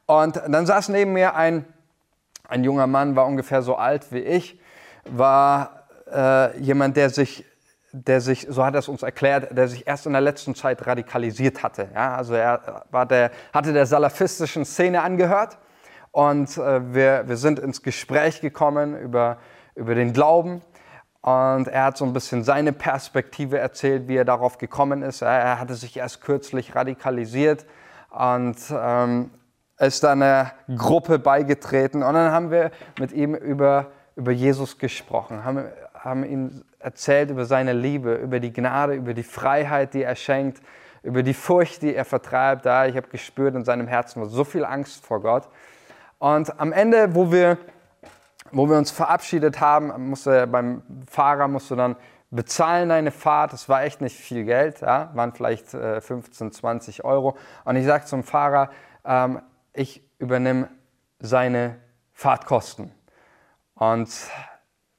[0.06, 1.66] Und dann saß neben mir ein,
[2.48, 4.62] ein junger Mann, war ungefähr so alt wie ich,
[5.06, 7.46] war äh, jemand, der sich
[7.92, 10.86] der sich, so hat er es uns erklärt, der sich erst in der letzten Zeit
[10.86, 11.90] radikalisiert hatte.
[11.94, 15.58] Ja, also er war der, hatte der salafistischen Szene angehört
[16.12, 19.38] und äh, wir, wir sind ins Gespräch gekommen über,
[19.76, 20.62] über den Glauben
[21.22, 25.22] und er hat so ein bisschen seine Perspektive erzählt, wie er darauf gekommen ist.
[25.22, 27.66] Er, hatte sich erst kürzlich radikalisiert
[28.12, 29.32] und ähm,
[29.80, 33.88] ist einer Gruppe beigetreten und dann haben wir mit ihm über,
[34.20, 39.24] über Jesus gesprochen, haben, haben ihn erzählt über seine Liebe, über die Gnade, über die
[39.24, 40.62] Freiheit, die er schenkt,
[41.04, 42.66] über die Furcht, die er vertreibt.
[42.66, 45.48] Da ich habe gespürt, in seinem Herzen war so viel Angst vor Gott.
[46.18, 47.58] Und am Ende, wo wir,
[48.52, 51.96] wo wir uns verabschiedet haben, musste beim Fahrer musst dann
[52.30, 53.54] bezahlen deine Fahrt.
[53.54, 55.12] Das war echt nicht viel Geld, ja?
[55.14, 57.38] waren vielleicht äh, 15, 20 Euro.
[57.64, 58.70] Und ich sage zum Fahrer,
[59.06, 60.68] ähm, ich übernehme
[61.20, 61.78] seine
[62.12, 62.92] Fahrtkosten.
[63.80, 64.30] Und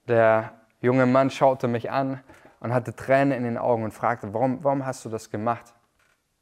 [0.09, 2.25] der junge Mann schaute mich an
[2.61, 5.75] und hatte Tränen in den Augen und fragte, warum, warum hast du das gemacht?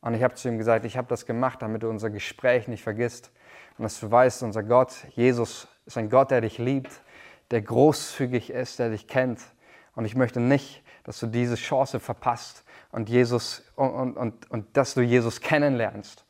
[0.00, 2.84] Und ich habe zu ihm gesagt, ich habe das gemacht, damit du unser Gespräch nicht
[2.84, 3.32] vergisst
[3.76, 7.00] und dass du weißt, unser Gott, Jesus, ist ein Gott, der dich liebt,
[7.50, 9.40] der großzügig ist, der dich kennt.
[9.96, 14.76] Und ich möchte nicht, dass du diese Chance verpasst und, Jesus, und, und, und, und
[14.76, 16.24] dass du Jesus kennenlernst.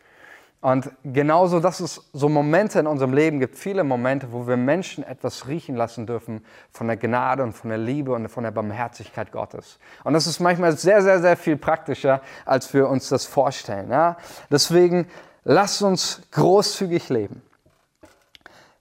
[0.61, 5.05] Und genauso, dass es so Momente in unserem Leben gibt, viele Momente, wo wir Menschen
[5.05, 9.31] etwas riechen lassen dürfen von der Gnade und von der Liebe und von der Barmherzigkeit
[9.31, 9.79] Gottes.
[10.03, 13.88] Und das ist manchmal sehr, sehr, sehr viel praktischer, als wir uns das vorstellen.
[13.90, 14.16] Ja?
[14.51, 15.07] Deswegen
[15.44, 17.40] lasst uns großzügig leben.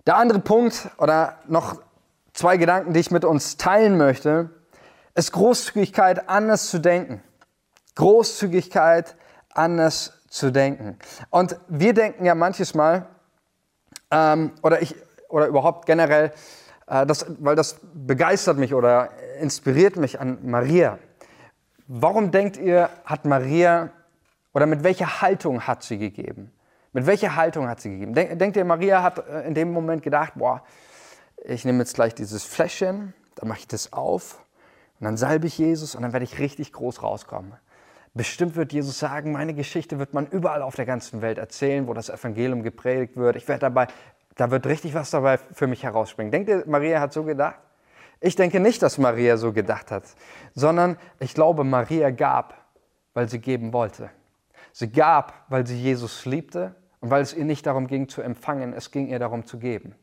[0.08, 1.76] Der andere Punkt oder noch
[2.34, 4.50] zwei Gedanken, die ich mit uns teilen möchte,
[5.14, 7.22] ist Großzügigkeit anders zu denken.
[7.96, 9.16] Großzügigkeit
[9.50, 10.98] anders zu denken.
[11.30, 13.08] Und wir denken ja manches Mal,
[14.12, 14.96] ähm, oder ich,
[15.30, 16.32] oder überhaupt generell,
[16.88, 19.10] äh, das, weil das begeistert mich oder
[19.40, 21.00] inspiriert mich an Maria.
[21.88, 23.90] Warum denkt ihr, hat Maria
[24.54, 26.52] oder mit welcher Haltung hat sie gegeben?
[26.94, 28.14] Mit welcher Haltung hat sie gegeben?
[28.14, 30.64] Denk, denkt ihr, Maria hat äh, in dem Moment gedacht, boah,
[31.44, 34.44] ich nehme jetzt gleich dieses Fläschchen, dann mache ich das auf
[35.00, 37.54] und dann salbe ich Jesus und dann werde ich richtig groß rauskommen.
[38.18, 41.94] Bestimmt wird Jesus sagen, meine Geschichte wird man überall auf der ganzen Welt erzählen, wo
[41.94, 43.36] das Evangelium gepredigt wird.
[43.36, 43.88] Ich werde dabei,
[44.36, 46.32] da wird richtig was dabei für mich herausspringen.
[46.32, 47.60] Denkt ihr, Maria hat so gedacht?
[48.20, 50.04] Ich denke nicht, dass Maria so gedacht hat,
[50.56, 52.56] sondern ich glaube, Maria gab,
[53.14, 54.10] weil sie geben wollte.
[54.72, 58.74] Sie gab, weil sie Jesus liebte und weil es ihr nicht darum ging zu empfangen,
[58.74, 59.94] es ging ihr darum zu geben.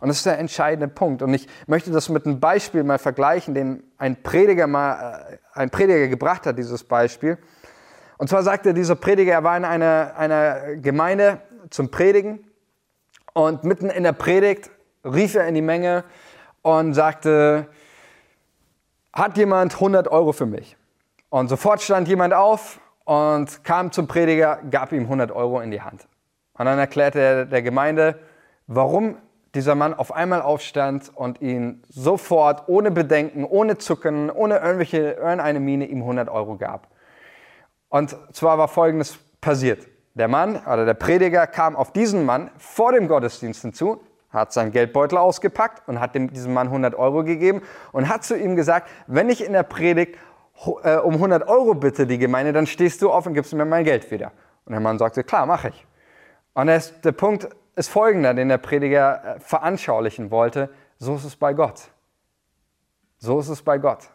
[0.00, 1.22] Und das ist der entscheidende Punkt.
[1.22, 5.70] Und ich möchte das mit einem Beispiel mal vergleichen, den ein Prediger mal, äh, ein
[5.70, 7.38] Prediger gebracht hat, dieses Beispiel.
[8.18, 12.44] Und zwar sagte dieser Prediger, er war in einer, einer Gemeinde zum Predigen
[13.32, 14.70] und mitten in der Predigt
[15.04, 16.04] rief er in die Menge
[16.62, 17.68] und sagte,
[19.12, 20.76] hat jemand 100 Euro für mich?
[21.28, 25.82] Und sofort stand jemand auf und kam zum Prediger, gab ihm 100 Euro in die
[25.82, 26.06] Hand.
[26.54, 28.20] Und dann erklärte er der Gemeinde,
[28.66, 29.18] warum
[29.54, 35.60] dieser Mann auf einmal aufstand und ihn sofort, ohne Bedenken, ohne Zucken, ohne irgendwelche, irgendeine
[35.60, 36.88] Miene ihm 100 Euro gab.
[37.88, 39.86] Und zwar war Folgendes passiert.
[40.14, 44.72] Der Mann oder der Prediger kam auf diesen Mann vor dem Gottesdienst hinzu, hat seinen
[44.72, 47.62] Geldbeutel ausgepackt und hat dem, diesem Mann 100 Euro gegeben
[47.92, 50.16] und hat zu ihm gesagt, wenn ich in der Predigt
[50.82, 53.84] äh, um 100 Euro bitte die Gemeinde, dann stehst du auf und gibst mir mein
[53.84, 54.32] Geld wieder.
[54.64, 55.86] Und der Mann sagte, klar, mache ich.
[56.54, 60.70] Und der Punkt ist folgender, den der Prediger äh, veranschaulichen wollte.
[60.98, 61.82] So ist es bei Gott.
[63.18, 64.08] So ist es bei Gott.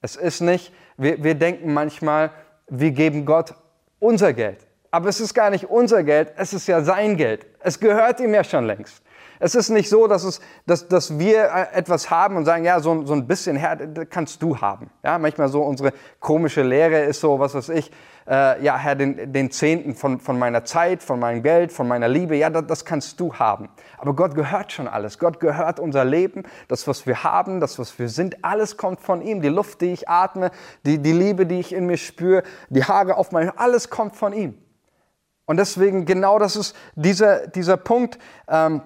[0.00, 2.30] Es ist nicht, wir, wir denken manchmal,
[2.68, 3.54] wir geben Gott
[3.98, 4.66] unser Geld.
[4.90, 7.46] Aber es ist gar nicht unser Geld, es ist ja sein Geld.
[7.60, 9.02] Es gehört ihm ja schon längst.
[9.40, 12.80] Es ist nicht so, dass, es, dass, dass wir äh, etwas haben und sagen, ja,
[12.80, 14.90] so, so ein bisschen Herr, kannst du haben.
[15.02, 17.90] Ja, manchmal so unsere komische Lehre ist so, was weiß ich,
[18.26, 22.08] äh, ja, Herr, den, den Zehnten von, von meiner Zeit, von meinem Geld, von meiner
[22.08, 23.68] Liebe, ja, das, das kannst du haben.
[23.98, 25.18] Aber Gott gehört schon alles.
[25.18, 29.20] Gott gehört unser Leben, das, was wir haben, das, was wir sind, alles kommt von
[29.20, 29.42] ihm.
[29.42, 30.50] Die Luft, die ich atme,
[30.86, 34.32] die, die Liebe, die ich in mir spüre, die Haare auf meinem, alles kommt von
[34.32, 34.58] ihm.
[35.46, 38.18] Und deswegen, genau das ist dieser, dieser Punkt,
[38.48, 38.80] ähm,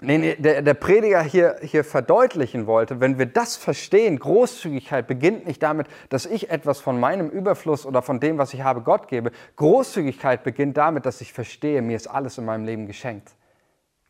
[0.00, 5.46] nee, nee, der, der Prediger hier, hier verdeutlichen wollte, wenn wir das verstehen, Großzügigkeit beginnt
[5.46, 9.08] nicht damit, dass ich etwas von meinem Überfluss oder von dem, was ich habe, Gott
[9.08, 9.32] gebe.
[9.56, 13.32] Großzügigkeit beginnt damit, dass ich verstehe, mir ist alles in meinem Leben geschenkt.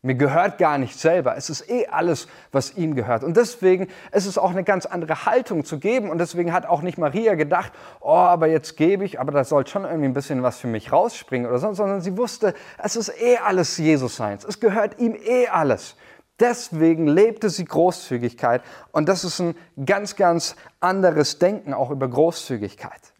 [0.01, 1.35] Mir gehört gar nicht selber.
[1.35, 3.25] Es ist eh alles, was ihm gehört.
[3.25, 6.09] Und deswegen ist es auch eine ganz andere Haltung zu geben.
[6.09, 9.67] Und deswegen hat auch nicht Maria gedacht, oh, aber jetzt gebe ich, aber da soll
[9.67, 13.11] schon irgendwie ein bisschen was für mich rausspringen oder so, sondern sie wusste, es ist
[13.21, 14.45] eh alles Jesus seins.
[14.45, 15.97] Es gehört ihm eh alles.
[16.39, 18.61] Deswegen lebte sie Großzügigkeit.
[18.93, 23.13] Und das ist ein ganz, ganz anderes Denken auch über Großzügigkeit.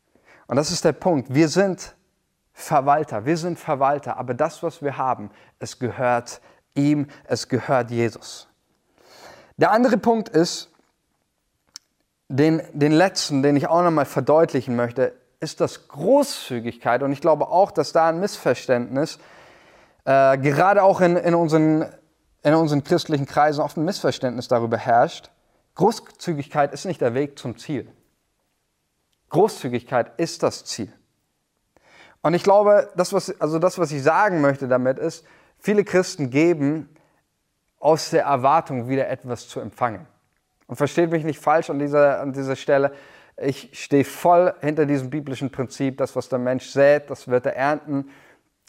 [0.48, 1.34] Und das ist der Punkt.
[1.34, 1.94] Wir sind
[2.54, 3.26] Verwalter.
[3.26, 4.15] Wir sind Verwalter.
[4.15, 6.39] Aber das, was wir haben, es gehört
[6.75, 8.47] ihm, es gehört Jesus.
[9.58, 10.69] Der andere Punkt ist,
[12.29, 17.01] den, den letzten, den ich auch nochmal verdeutlichen möchte, ist das Großzügigkeit.
[17.03, 19.19] Und ich glaube auch, dass da ein Missverständnis,
[20.05, 21.86] äh, gerade auch in, in, unseren,
[22.43, 25.32] in unseren christlichen Kreisen, oft ein Missverständnis darüber herrscht.
[25.75, 27.91] Großzügigkeit ist nicht der Weg zum Ziel.
[29.29, 30.91] Großzügigkeit ist das Ziel.
[32.21, 35.25] Und ich glaube, das, was, also das, was ich sagen möchte damit ist,
[35.60, 36.89] Viele Christen geben
[37.80, 40.08] aus der Erwartung, wieder etwas zu empfangen.
[40.67, 42.93] Und versteht mich nicht falsch an dieser, an dieser Stelle.
[43.38, 47.56] Ich stehe voll hinter diesem biblischen Prinzip, das, was der Mensch sät, das wird er
[47.56, 48.10] ernten.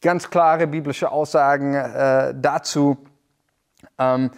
[0.03, 2.97] Ganz klare biblische Aussagen äh, dazu.
[3.99, 4.31] Ähm,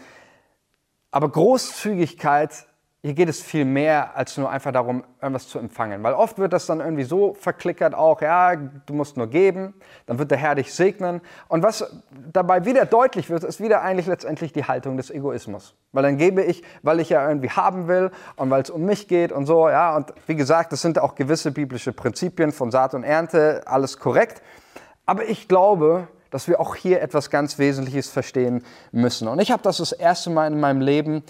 [1.10, 2.66] aber Großzügigkeit
[3.04, 6.04] hier geht es viel mehr als nur einfach darum, irgendwas zu empfangen.
[6.04, 9.74] Weil oft wird das dann irgendwie so verklickert auch, ja, du musst nur geben,
[10.06, 11.20] dann wird der Herr dich segnen.
[11.48, 11.84] Und was
[12.32, 15.74] dabei wieder deutlich wird, ist wieder eigentlich letztendlich die Haltung des Egoismus.
[15.90, 19.08] Weil dann gebe ich, weil ich ja irgendwie haben will und weil es um mich
[19.08, 19.96] geht und so, ja.
[19.96, 24.42] Und wie gesagt, das sind auch gewisse biblische Prinzipien von Saat und Ernte, alles korrekt.
[25.06, 29.26] Aber ich glaube, dass wir auch hier etwas ganz Wesentliches verstehen müssen.
[29.26, 31.24] Und ich habe das das erste Mal in meinem Leben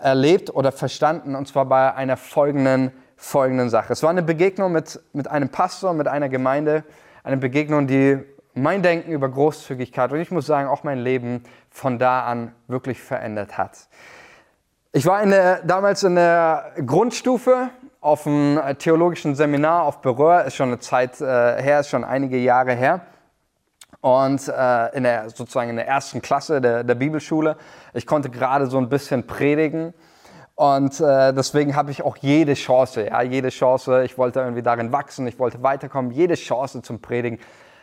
[0.00, 3.92] erlebt oder verstanden, und zwar bei einer folgenden, folgenden Sache.
[3.92, 6.84] Es war eine Begegnung mit, mit einem Pastor, mit einer Gemeinde,
[7.22, 8.18] eine Begegnung, die
[8.54, 13.00] mein Denken über Großzügigkeit und ich muss sagen, auch mein Leben von da an wirklich
[13.00, 13.88] verändert hat.
[14.92, 20.56] Ich war in der, damals in der Grundstufe auf einem theologischen Seminar auf Berühr, ist
[20.56, 23.02] schon eine Zeit äh, her, ist schon einige Jahre her
[24.00, 27.56] und äh, in der, sozusagen in der ersten Klasse der, der Bibelschule.
[27.92, 29.92] Ich konnte gerade so ein bisschen predigen
[30.54, 34.92] und äh, deswegen habe ich auch jede Chance, ja, jede Chance, ich wollte irgendwie darin
[34.92, 37.38] wachsen, ich wollte weiterkommen, jede Chance zum Predigen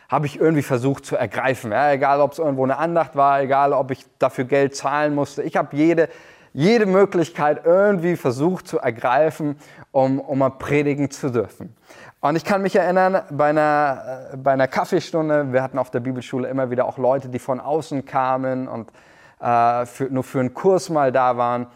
[0.08, 1.70] habe ich irgendwie versucht zu ergreifen.
[1.70, 5.42] Ja, egal, ob es irgendwo eine Andacht war, egal, ob ich dafür Geld zahlen musste.
[5.42, 6.08] Ich habe jede,
[6.54, 9.58] jede Möglichkeit irgendwie versucht zu ergreifen,
[9.92, 11.76] um, um mal predigen zu dürfen.
[12.20, 16.00] Und ich kann mich erinnern, bei einer, äh, bei einer Kaffeestunde, wir hatten auf der
[16.00, 18.90] Bibelschule immer wieder auch Leute, die von außen kamen und
[19.40, 21.68] äh, für, nur für einen Kurs mal da waren.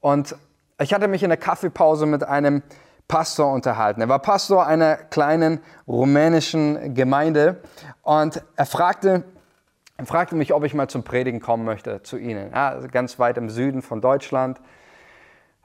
[0.00, 0.36] Und
[0.80, 2.62] ich hatte mich in der Kaffeepause mit einem
[3.08, 4.00] Pastor unterhalten.
[4.00, 7.60] Er war Pastor einer kleinen rumänischen Gemeinde
[8.02, 9.24] und er fragte,
[9.96, 12.52] er fragte mich, ob ich mal zum Predigen kommen möchte zu ihnen.
[12.52, 14.60] Ja, ganz weit im Süden von Deutschland.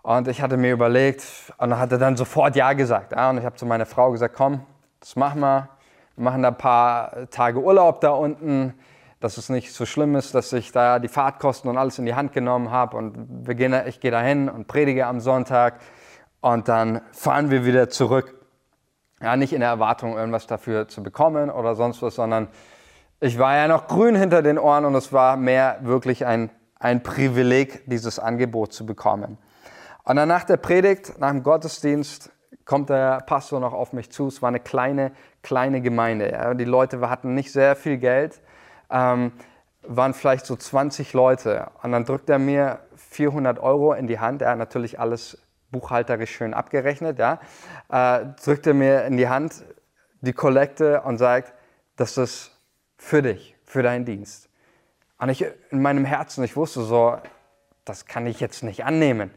[0.05, 1.23] Und ich hatte mir überlegt
[1.57, 3.13] und hatte dann sofort Ja gesagt.
[3.13, 4.61] Ja, und ich habe zu meiner Frau gesagt, komm,
[4.99, 5.67] das machen wir.
[6.15, 8.75] Wir machen da ein paar Tage Urlaub da unten,
[9.19, 12.13] dass es nicht so schlimm ist, dass ich da die Fahrtkosten und alles in die
[12.13, 12.97] Hand genommen habe.
[12.97, 15.79] Und wir gehen, ich gehe da hin und predige am Sonntag.
[16.39, 18.35] Und dann fahren wir wieder zurück.
[19.23, 22.49] Ja, nicht in der Erwartung, irgendwas dafür zu bekommen oder sonst was, sondern
[23.21, 27.01] ich war ja noch grün hinter den Ohren und es war mehr wirklich ein, ein
[27.01, 29.39] Privileg, dieses Angebot zu bekommen.
[30.05, 32.31] Und dann nach der Predigt, nach dem Gottesdienst,
[32.63, 34.27] kommt der Pastor noch auf mich zu.
[34.27, 36.31] Es war eine kleine, kleine Gemeinde.
[36.31, 36.53] Ja.
[36.53, 38.41] Die Leute hatten nicht sehr viel Geld,
[38.89, 39.31] ähm,
[39.81, 41.71] waren vielleicht so 20 Leute.
[41.81, 44.41] Und dann drückt er mir 400 Euro in die Hand.
[44.41, 45.39] Er hat natürlich alles
[45.71, 47.17] buchhalterisch schön abgerechnet.
[47.17, 47.39] Ja.
[47.89, 49.63] Äh, drückt er mir in die Hand
[50.21, 51.53] die Kollekte und sagt,
[51.95, 52.51] das ist
[52.97, 54.49] für dich, für deinen Dienst.
[55.17, 57.17] Und ich in meinem Herzen, ich wusste so,
[57.85, 59.31] das kann ich jetzt nicht annehmen.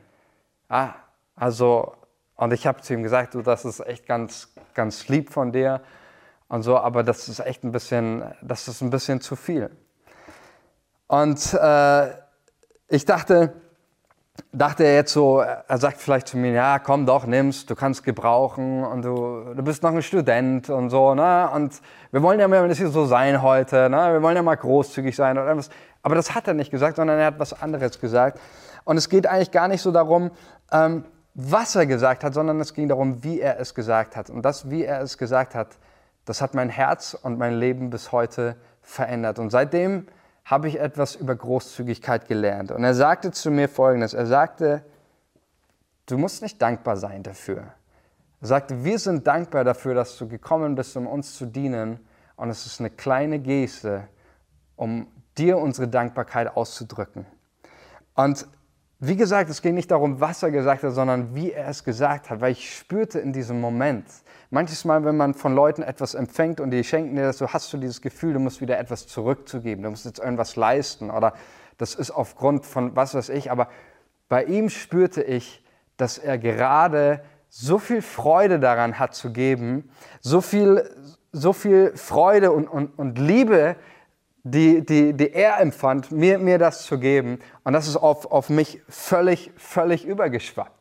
[0.68, 0.94] Ah,
[1.34, 1.94] also,
[2.36, 5.80] und ich habe zu ihm gesagt, du, das ist echt ganz, ganz lieb von dir
[6.48, 9.70] und so, aber das ist echt ein bisschen, das ist ein bisschen zu viel.
[11.06, 12.08] Und äh,
[12.88, 13.54] ich dachte,
[14.52, 18.04] dachte er jetzt so, er sagt vielleicht zu mir, ja, komm doch, nimm's, du kannst
[18.04, 21.50] gebrauchen und du, du bist noch ein Student und so, ne?
[21.54, 24.12] Und wir wollen ja mal ein bisschen so sein heute, ne?
[24.12, 25.70] Wir wollen ja mal großzügig sein oder irgendwas.
[26.02, 28.38] Aber das hat er nicht gesagt, sondern er hat was anderes gesagt.
[28.84, 30.30] Und es geht eigentlich gar nicht so darum,
[30.72, 31.04] ähm,
[31.34, 34.28] was er gesagt hat, sondern es ging darum, wie er es gesagt hat.
[34.28, 35.78] Und das, wie er es gesagt hat,
[36.24, 39.38] das hat mein Herz und mein Leben bis heute verändert.
[39.38, 40.08] Und seitdem
[40.44, 42.72] habe ich etwas über Großzügigkeit gelernt.
[42.72, 44.14] Und er sagte zu mir Folgendes.
[44.14, 44.82] Er sagte,
[46.06, 47.72] du musst nicht dankbar sein dafür.
[48.40, 52.00] Er sagte, wir sind dankbar dafür, dass du gekommen bist, um uns zu dienen.
[52.36, 54.08] Und es ist eine kleine Geste,
[54.76, 55.06] um
[55.36, 57.26] dir unsere Dankbarkeit auszudrücken.
[58.14, 58.46] Und
[59.00, 62.30] wie gesagt, es ging nicht darum, was er gesagt hat, sondern wie er es gesagt
[62.30, 64.06] hat, weil ich spürte in diesem Moment,
[64.50, 67.72] manches Mal, wenn man von Leuten etwas empfängt und die schenken dir das, so hast
[67.72, 71.34] du dieses Gefühl, du musst wieder etwas zurückzugeben, du musst jetzt irgendwas leisten oder
[71.76, 73.68] das ist aufgrund von was weiß ich, aber
[74.28, 75.64] bei ihm spürte ich,
[75.96, 79.90] dass er gerade so viel Freude daran hat zu geben,
[80.20, 80.90] so viel,
[81.30, 83.76] so viel Freude und, und, und Liebe
[84.50, 87.38] die, die, die er empfand, mir, mir das zu geben.
[87.64, 90.78] Und das ist auf, auf mich völlig, völlig übergeschwappt.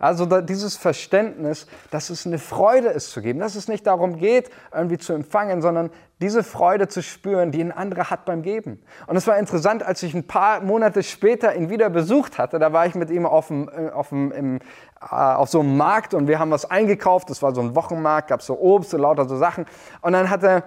[0.00, 4.50] Also dieses Verständnis, dass es eine Freude ist zu geben, dass es nicht darum geht,
[4.74, 5.90] irgendwie zu empfangen, sondern
[6.22, 8.82] diese Freude zu spüren, die ein anderer hat beim Geben.
[9.06, 12.72] Und es war interessant, als ich ein paar Monate später ihn wieder besucht hatte, da
[12.72, 14.56] war ich mit ihm auf, dem, äh, auf, dem, im,
[15.02, 18.28] äh, auf so einem Markt und wir haben was eingekauft, das war so ein Wochenmarkt,
[18.28, 19.66] gab so Obst und lauter so Sachen.
[20.00, 20.62] Und dann hat er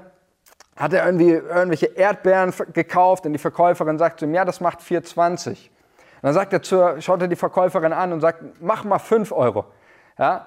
[0.76, 4.80] hat er irgendwie irgendwelche Erdbeeren gekauft und die Verkäuferin sagt zu ihm, ja, das macht
[4.80, 5.50] 4,20.
[5.50, 5.58] Und
[6.22, 9.66] dann sagt er zur, schaut er die Verkäuferin an und sagt, mach mal 5 Euro.
[10.18, 10.46] Ja?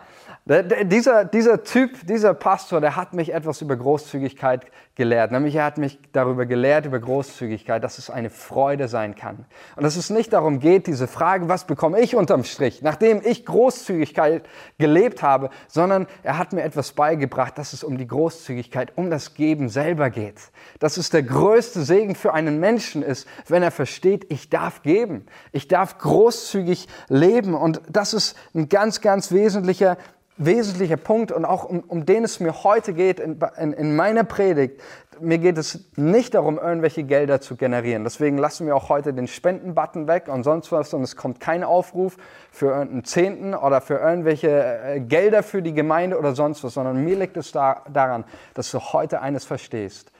[0.49, 5.33] Dieser, dieser Typ, dieser Pastor, der hat mich etwas über Großzügigkeit gelehrt.
[5.33, 9.45] Nämlich er hat mich darüber gelehrt, über Großzügigkeit, dass es eine Freude sein kann.
[9.75, 13.45] Und dass es nicht darum geht, diese Frage, was bekomme ich unterm Strich, nachdem ich
[13.45, 19.11] Großzügigkeit gelebt habe, sondern er hat mir etwas beigebracht, dass es um die Großzügigkeit, um
[19.11, 20.53] das Geben selber geht.
[20.79, 25.27] Dass es der größte Segen für einen Menschen ist, wenn er versteht, ich darf geben.
[25.51, 27.55] Ich darf großzügig leben.
[27.55, 29.99] Und das ist ein ganz, ganz wesentlicher
[30.37, 34.25] wesentlicher Punkt und auch um, um den es mir heute geht in, in, in, meiner
[34.25, 34.81] Predigt.
[35.19, 38.05] Mir geht es nicht darum, irgendwelche Gelder zu generieren.
[38.05, 41.65] Deswegen lassen wir auch heute den Spenden-Button weg und sonst was und es kommt kein
[41.65, 42.19] Aufruf
[42.51, 47.03] für irgendeinen Zehnten oder für irgendwelche äh, Gelder für die Gemeinde oder sonst was, sondern
[47.03, 50.13] mir liegt es da, daran, dass du heute eines verstehst.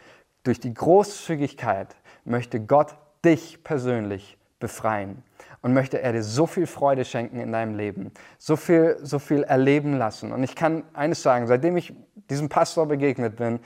[0.45, 1.89] Durch die Großzügigkeit
[2.25, 2.95] möchte Gott
[3.25, 5.23] dich persönlich befreien
[5.67, 9.43] und möchte er dir so viel Freude schenken in deinem Leben, so viel, so viel
[9.43, 10.31] erleben lassen.
[10.31, 11.93] Und ich kann eines sagen, seitdem ich
[12.31, 13.59] diesem Pastor begegnet bin,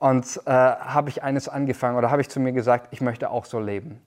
[0.00, 3.44] und äh, habe ich eines angefangen oder habe ich zu mir gesagt, ich möchte auch
[3.44, 4.00] so leben.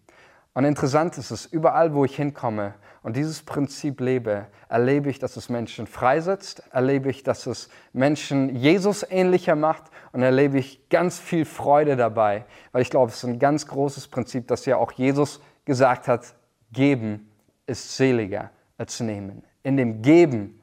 [0.54, 2.74] Und interessant ist es, überall wo ich hinkomme
[3.04, 8.54] und dieses Prinzip lebe, erlebe ich, dass es Menschen freisetzt, erlebe ich, dass es Menschen
[8.54, 13.24] Jesus ähnlicher macht und erlebe ich ganz viel Freude dabei, weil ich glaube, es ist
[13.24, 16.36] ein ganz großes Prinzip, das ja auch Jesus gesagt hat,
[16.74, 17.29] geben
[17.70, 19.44] ist seliger als nehmen.
[19.64, 20.62] In dem Geben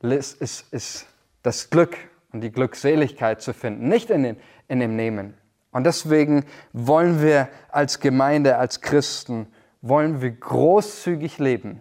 [0.00, 1.06] ist, ist, ist
[1.42, 1.96] das Glück
[2.32, 4.36] und die Glückseligkeit zu finden, nicht in, den,
[4.68, 5.34] in dem Nehmen.
[5.70, 9.48] Und deswegen wollen wir als Gemeinde, als Christen,
[9.80, 11.80] wollen wir großzügig leben,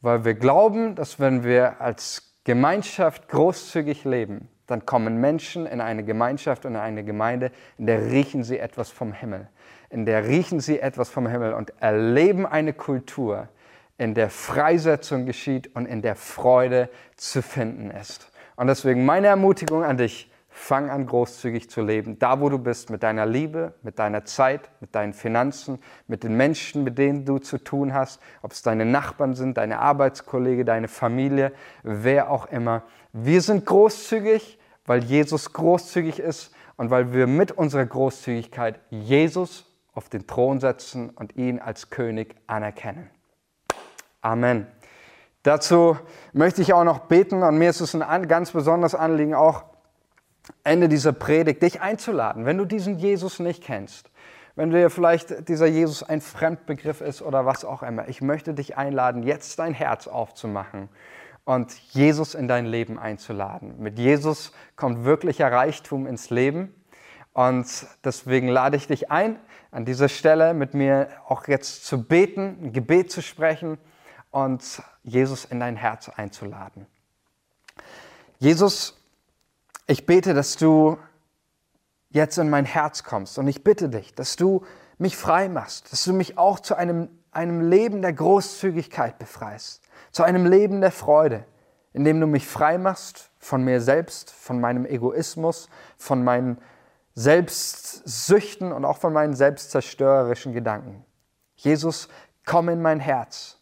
[0.00, 6.04] weil wir glauben, dass wenn wir als Gemeinschaft großzügig leben, dann kommen Menschen in eine
[6.04, 9.48] Gemeinschaft und in eine Gemeinde, in der riechen sie etwas vom Himmel,
[9.90, 13.48] in der riechen sie etwas vom Himmel und erleben eine Kultur,
[14.00, 18.30] in der Freisetzung geschieht und in der Freude zu finden ist.
[18.56, 22.88] Und deswegen meine Ermutigung an dich, fang an großzügig zu leben, da wo du bist,
[22.88, 27.38] mit deiner Liebe, mit deiner Zeit, mit deinen Finanzen, mit den Menschen, mit denen du
[27.38, 32.84] zu tun hast, ob es deine Nachbarn sind, deine Arbeitskollege, deine Familie, wer auch immer.
[33.12, 40.08] Wir sind großzügig, weil Jesus großzügig ist und weil wir mit unserer Großzügigkeit Jesus auf
[40.08, 43.10] den Thron setzen und ihn als König anerkennen.
[44.22, 44.66] Amen.
[45.42, 45.96] Dazu
[46.34, 49.64] möchte ich auch noch beten und mir ist es ein ganz besonderes Anliegen, auch
[50.64, 54.10] Ende dieser Predigt, dich einzuladen, wenn du diesen Jesus nicht kennst,
[54.56, 58.08] wenn dir vielleicht dieser Jesus ein Fremdbegriff ist oder was auch immer.
[58.08, 60.90] Ich möchte dich einladen, jetzt dein Herz aufzumachen
[61.44, 63.76] und Jesus in dein Leben einzuladen.
[63.78, 66.74] Mit Jesus kommt wirklicher Reichtum ins Leben
[67.32, 69.38] und deswegen lade ich dich ein,
[69.70, 73.78] an dieser Stelle mit mir auch jetzt zu beten, ein Gebet zu sprechen
[74.30, 76.86] und Jesus in dein Herz einzuladen.
[78.38, 78.96] Jesus,
[79.86, 80.98] ich bete, dass du
[82.10, 84.64] jetzt in mein Herz kommst und ich bitte dich, dass du
[84.98, 90.22] mich frei machst, dass du mich auch zu einem, einem Leben der Großzügigkeit befreist, zu
[90.22, 91.44] einem Leben der Freude,
[91.92, 96.58] indem du mich frei machst von mir selbst, von meinem Egoismus, von meinen
[97.14, 101.04] Selbstsüchten und auch von meinen selbstzerstörerischen Gedanken.
[101.56, 102.08] Jesus,
[102.44, 103.59] komm in mein Herz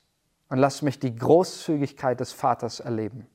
[0.48, 3.26] und lass mich die Großzügigkeit des Vaters erleben.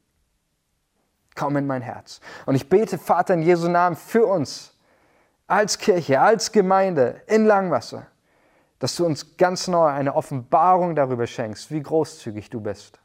[1.35, 2.21] Komm in mein Herz.
[2.45, 4.75] Und ich bete, Vater, in Jesu Namen für uns,
[5.47, 8.07] als Kirche, als Gemeinde in Langwasser,
[8.79, 12.99] dass du uns ganz neu eine Offenbarung darüber schenkst, wie großzügig du bist.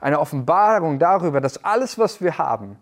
[0.00, 2.80] Eine Offenbarung darüber, dass alles, was wir haben,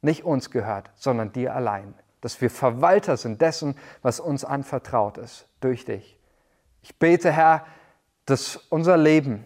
[0.00, 1.94] nicht uns gehört, sondern dir allein.
[2.20, 6.18] Dass wir Verwalter sind dessen, was uns anvertraut ist, durch dich.
[6.82, 7.66] Ich bete, Herr,
[8.26, 9.44] dass unser Leben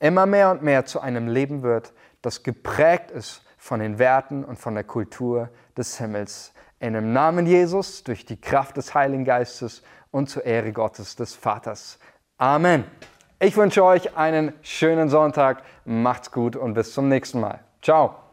[0.00, 1.92] immer mehr und mehr zu einem Leben wird,
[2.22, 6.52] das geprägt ist von den Werten und von der Kultur des Himmels.
[6.80, 11.34] In dem Namen Jesus, durch die Kraft des Heiligen Geistes und zur Ehre Gottes des
[11.34, 11.98] Vaters.
[12.38, 12.84] Amen.
[13.38, 15.62] Ich wünsche euch einen schönen Sonntag.
[15.84, 17.60] Macht's gut und bis zum nächsten Mal.
[17.82, 18.29] Ciao.